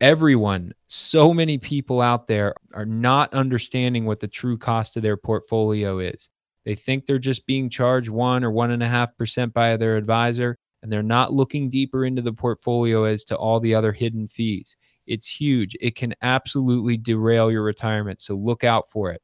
everyone, 0.00 0.72
so 0.86 1.32
many 1.32 1.58
people 1.58 2.00
out 2.00 2.26
there 2.26 2.54
are 2.74 2.84
not 2.84 3.32
understanding 3.34 4.04
what 4.04 4.20
the 4.20 4.28
true 4.28 4.58
cost 4.58 4.96
of 4.96 5.02
their 5.02 5.16
portfolio 5.16 5.98
is. 5.98 6.30
They 6.66 6.74
think 6.74 7.06
they're 7.06 7.20
just 7.20 7.46
being 7.46 7.70
charged 7.70 8.10
one 8.10 8.42
or 8.42 8.50
one 8.50 8.72
and 8.72 8.82
a 8.82 8.88
half 8.88 9.16
percent 9.16 9.54
by 9.54 9.76
their 9.76 9.96
advisor, 9.96 10.58
and 10.82 10.92
they're 10.92 11.02
not 11.02 11.32
looking 11.32 11.70
deeper 11.70 12.04
into 12.04 12.22
the 12.22 12.32
portfolio 12.32 13.04
as 13.04 13.22
to 13.26 13.36
all 13.36 13.60
the 13.60 13.74
other 13.74 13.92
hidden 13.92 14.26
fees. 14.26 14.76
It's 15.06 15.28
huge. 15.28 15.76
It 15.80 15.94
can 15.94 16.12
absolutely 16.22 16.96
derail 16.96 17.52
your 17.52 17.62
retirement. 17.62 18.20
So 18.20 18.34
look 18.34 18.64
out 18.64 18.90
for 18.90 19.12
it. 19.12 19.22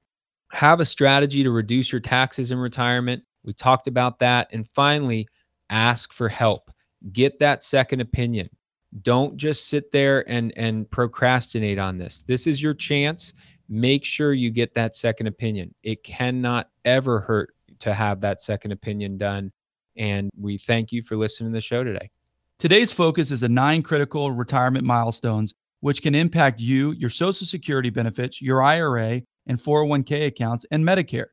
Have 0.52 0.78
a 0.78 0.86
strategy 0.86 1.42
to 1.42 1.50
reduce 1.50 1.90
your 1.90 2.00
taxes 2.00 2.52
in 2.52 2.58
retirement. 2.58 3.24
We 3.42 3.52
talked 3.54 3.88
about 3.88 4.20
that. 4.20 4.46
And 4.52 4.68
finally, 4.68 5.26
ask 5.68 6.12
for 6.12 6.28
help. 6.28 6.70
Get 7.12 7.40
that 7.40 7.64
second 7.64 8.00
opinion. 8.00 8.48
Don't 9.00 9.36
just 9.36 9.66
sit 9.66 9.90
there 9.90 10.28
and 10.30 10.52
and 10.56 10.88
procrastinate 10.88 11.78
on 11.78 11.98
this. 11.98 12.20
This 12.20 12.46
is 12.46 12.62
your 12.62 12.74
chance. 12.74 13.32
Make 13.68 14.04
sure 14.04 14.32
you 14.32 14.50
get 14.50 14.74
that 14.74 14.94
second 14.96 15.26
opinion. 15.26 15.74
It 15.82 16.02
cannot 16.04 16.68
ever 16.84 17.20
hurt 17.20 17.54
to 17.80 17.94
have 17.94 18.20
that 18.20 18.40
second 18.40 18.72
opinion 18.72 19.18
done. 19.18 19.52
And 19.96 20.30
we 20.38 20.58
thank 20.58 20.92
you 20.92 21.02
for 21.02 21.16
listening 21.16 21.52
to 21.52 21.56
the 21.56 21.60
show 21.60 21.84
today. 21.84 22.10
Today's 22.58 22.92
focus 22.92 23.30
is 23.30 23.40
the 23.40 23.48
nine 23.48 23.82
critical 23.82 24.30
retirement 24.30 24.84
milestones 24.84 25.52
which 25.80 26.00
can 26.00 26.14
impact 26.14 26.60
you, 26.60 26.92
your 26.92 27.10
Social 27.10 27.44
Security 27.44 27.90
benefits, 27.90 28.40
your 28.40 28.62
IRA, 28.62 29.20
and 29.48 29.58
401k 29.58 30.28
accounts, 30.28 30.64
and 30.70 30.84
Medicare. 30.84 31.26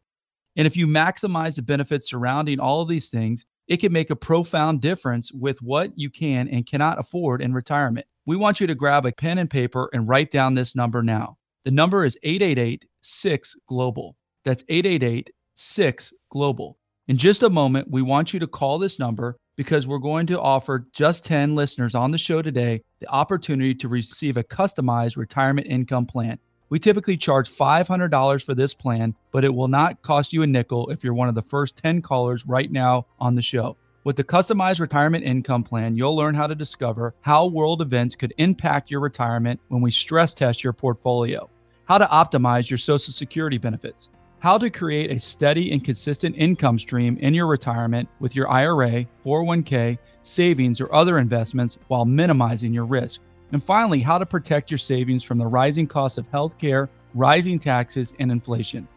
And 0.55 0.65
if 0.65 0.75
you 0.75 0.87
maximize 0.87 1.55
the 1.55 1.61
benefits 1.61 2.09
surrounding 2.09 2.59
all 2.59 2.81
of 2.81 2.89
these 2.89 3.11
things, 3.11 3.45
it 3.67 3.77
can 3.77 3.93
make 3.93 4.09
a 4.09 4.15
profound 4.15 4.81
difference 4.81 5.31
with 5.31 5.61
what 5.61 5.91
you 5.95 6.09
can 6.09 6.47
and 6.49 6.65
cannot 6.65 6.99
afford 6.99 7.43
in 7.43 7.53
retirement. 7.53 8.07
We 8.25 8.37
want 8.37 8.59
you 8.59 8.65
to 8.65 8.73
grab 8.73 9.05
a 9.05 9.11
pen 9.11 9.37
and 9.37 9.49
paper 9.49 9.87
and 9.93 10.09
write 10.09 10.31
down 10.31 10.55
this 10.55 10.75
number 10.75 11.03
now. 11.03 11.37
The 11.65 11.71
number 11.71 12.05
is 12.05 12.17
888 12.23 12.85
6 13.01 13.55
Global. 13.67 14.15
That's 14.45 14.63
888 14.69 15.31
6 15.55 16.13
Global. 16.29 16.77
In 17.09 17.17
just 17.17 17.43
a 17.43 17.49
moment, 17.49 17.89
we 17.89 18.01
want 18.01 18.33
you 18.33 18.39
to 18.39 18.47
call 18.47 18.79
this 18.79 18.97
number 18.97 19.37
because 19.57 19.85
we're 19.85 19.97
going 19.97 20.25
to 20.27 20.39
offer 20.39 20.87
just 20.93 21.25
10 21.25 21.55
listeners 21.55 21.95
on 21.95 22.11
the 22.11 22.17
show 22.17 22.41
today 22.41 22.81
the 23.01 23.09
opportunity 23.09 23.75
to 23.75 23.89
receive 23.89 24.37
a 24.37 24.43
customized 24.43 25.17
retirement 25.17 25.67
income 25.67 26.05
plan. 26.05 26.39
We 26.69 26.79
typically 26.79 27.17
charge 27.17 27.51
$500 27.51 28.45
for 28.45 28.55
this 28.55 28.73
plan, 28.73 29.13
but 29.31 29.43
it 29.43 29.53
will 29.53 29.67
not 29.67 30.01
cost 30.01 30.31
you 30.31 30.43
a 30.43 30.47
nickel 30.47 30.89
if 30.91 31.03
you're 31.03 31.13
one 31.13 31.27
of 31.27 31.35
the 31.35 31.41
first 31.41 31.75
10 31.75 32.01
callers 32.01 32.45
right 32.45 32.71
now 32.71 33.05
on 33.19 33.35
the 33.35 33.41
show. 33.41 33.75
With 34.09 34.15
the 34.15 34.23
customized 34.23 34.79
retirement 34.79 35.23
income 35.23 35.61
plan, 35.61 35.95
you'll 35.95 36.15
learn 36.15 36.33
how 36.33 36.47
to 36.47 36.55
discover 36.55 37.13
how 37.21 37.45
world 37.45 37.79
events 37.79 38.15
could 38.15 38.33
impact 38.39 38.89
your 38.89 39.01
retirement 39.01 39.59
when 39.67 39.83
we 39.83 39.91
stress 39.91 40.33
test 40.33 40.63
your 40.63 40.73
portfolio, 40.73 41.47
how 41.85 41.99
to 41.99 42.07
optimize 42.07 42.71
your 42.71 42.79
Social 42.79 43.13
Security 43.13 43.59
benefits, 43.59 44.09
how 44.39 44.57
to 44.57 44.71
create 44.71 45.11
a 45.11 45.19
steady 45.19 45.71
and 45.71 45.83
consistent 45.83 46.35
income 46.37 46.79
stream 46.79 47.19
in 47.19 47.35
your 47.35 47.45
retirement 47.45 48.09
with 48.19 48.35
your 48.35 48.49
IRA, 48.49 49.05
401k, 49.23 49.99
savings, 50.23 50.81
or 50.81 50.91
other 50.91 51.19
investments 51.19 51.77
while 51.87 52.03
minimizing 52.03 52.73
your 52.73 52.85
risk. 52.85 53.21
And 53.51 53.63
finally, 53.63 53.99
how 53.99 54.17
to 54.17 54.25
protect 54.25 54.71
your 54.71 54.79
savings 54.79 55.23
from 55.23 55.37
the 55.37 55.45
rising 55.45 55.85
costs 55.85 56.17
of 56.17 56.27
healthcare, 56.31 56.89
rising 57.13 57.59
taxes, 57.59 58.13
and 58.17 58.31
inflation. 58.31 58.87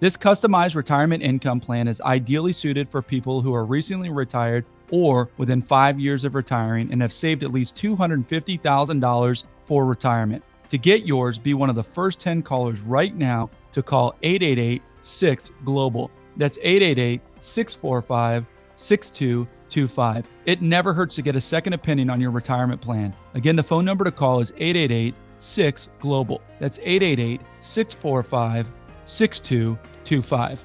This 0.00 0.16
customized 0.16 0.76
retirement 0.76 1.24
income 1.24 1.58
plan 1.58 1.88
is 1.88 2.00
ideally 2.00 2.52
suited 2.52 2.88
for 2.88 3.02
people 3.02 3.42
who 3.42 3.52
are 3.52 3.64
recently 3.64 4.10
retired 4.10 4.64
or 4.92 5.28
within 5.38 5.60
five 5.60 5.98
years 5.98 6.24
of 6.24 6.36
retiring 6.36 6.92
and 6.92 7.02
have 7.02 7.12
saved 7.12 7.42
at 7.42 7.50
least 7.50 7.74
$250,000 7.74 9.42
for 9.64 9.84
retirement. 9.84 10.44
To 10.68 10.78
get 10.78 11.04
yours, 11.04 11.36
be 11.36 11.52
one 11.52 11.68
of 11.68 11.74
the 11.74 11.82
first 11.82 12.20
10 12.20 12.42
callers 12.42 12.80
right 12.80 13.16
now 13.16 13.50
to 13.72 13.82
call 13.82 14.14
888 14.22 14.82
6 15.00 15.50
Global. 15.64 16.12
That's 16.36 16.58
888 16.62 17.20
645 17.40 18.46
6225. 18.76 20.28
It 20.46 20.62
never 20.62 20.94
hurts 20.94 21.16
to 21.16 21.22
get 21.22 21.34
a 21.34 21.40
second 21.40 21.72
opinion 21.72 22.08
on 22.08 22.20
your 22.20 22.30
retirement 22.30 22.80
plan. 22.80 23.12
Again, 23.34 23.56
the 23.56 23.64
phone 23.64 23.84
number 23.84 24.04
to 24.04 24.12
call 24.12 24.38
is 24.38 24.52
888 24.58 25.16
6 25.38 25.88
Global. 25.98 26.40
That's 26.60 26.78
888 26.78 27.40
645 27.58 28.70
6225. 29.08 30.64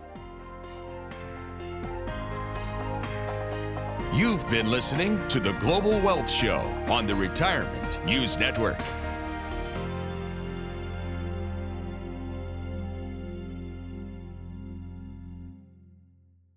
You've 4.14 4.48
been 4.50 4.70
listening 4.70 5.26
to 5.30 5.40
the 5.40 5.54
Global 5.54 6.00
Wealth 6.02 6.30
Show 6.30 6.60
on 6.88 7.06
the 7.08 7.16
Retirement 7.16 8.04
News 8.06 8.38
Network. 8.38 8.78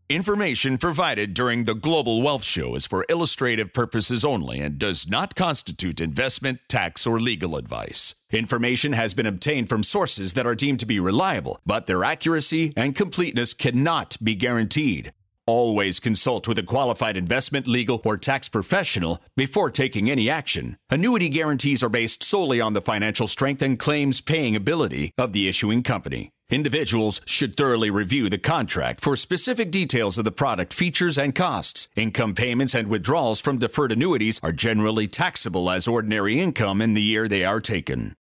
Information 0.09 0.79
provided 0.79 1.35
during 1.35 1.65
the 1.65 1.75
Global 1.75 2.23
Wealth 2.23 2.45
Show 2.45 2.77
is 2.77 2.87
for 2.87 3.05
illustrative 3.09 3.73
purposes 3.73 4.25
only 4.25 4.61
and 4.61 4.79
does 4.79 5.11
not 5.11 5.35
constitute 5.35 6.01
investment, 6.01 6.61
tax, 6.69 7.09
or 7.09 7.19
legal 7.19 7.57
advice. 7.57 8.15
Information 8.31 8.93
has 8.93 9.15
been 9.15 9.27
obtained 9.27 9.69
from 9.69 9.83
sources 9.83 10.35
that 10.35 10.47
are 10.47 10.55
deemed 10.55 10.79
to 10.79 10.87
be 10.87 11.01
reliable, 11.01 11.59
but 11.67 11.87
their 11.87 12.05
accuracy 12.05 12.73
and 12.77 12.95
completeness 12.95 13.53
cannot 13.53 14.17
be 14.23 14.37
guaranteed. 14.37 15.13
Always 15.45 15.99
consult 15.99 16.47
with 16.47 16.59
a 16.59 16.63
qualified 16.63 17.17
investment, 17.17 17.67
legal, 17.67 18.01
or 18.05 18.17
tax 18.17 18.49
professional 18.49 19.21
before 19.37 19.73
taking 19.73 20.09
any 20.09 20.31
action. 20.31 20.77
Annuity 20.89 21.29
guarantees 21.29 21.83
are 21.83 21.89
based 21.89 22.23
solely 22.23 22.61
on 22.61 22.75
the 22.75 22.81
financial 22.81 23.27
strength 23.27 23.61
and 23.61 23.77
claims 23.77 24.21
paying 24.21 24.55
ability 24.55 25.13
of 25.19 25.33
the 25.33 25.49
issuing 25.49 25.83
company. 25.83 26.31
Individuals 26.49 27.21
should 27.25 27.57
thoroughly 27.57 27.91
review 27.91 28.31
the 28.31 28.39
contract 28.39 29.01
for 29.01 29.17
specific 29.17 29.73
details 29.73 30.17
of 30.17 30.25
the 30.25 30.31
product 30.31 30.73
features 30.73 31.19
and 31.19 31.35
costs. 31.35 31.89
Income 31.97 32.35
payments 32.35 32.73
and 32.73 32.87
withdrawals 32.87 33.41
from 33.41 33.59
deferred 33.59 33.91
annuities 33.91 34.39
are 34.45 34.53
generally 34.53 35.09
taxable 35.09 35.69
as 35.69 35.89
ordinary 35.89 36.39
income 36.39 36.81
in 36.81 36.95
the 36.95 37.03
year 37.03 37.27
they 37.27 37.45
are 37.45 37.61
taken. 37.61 38.15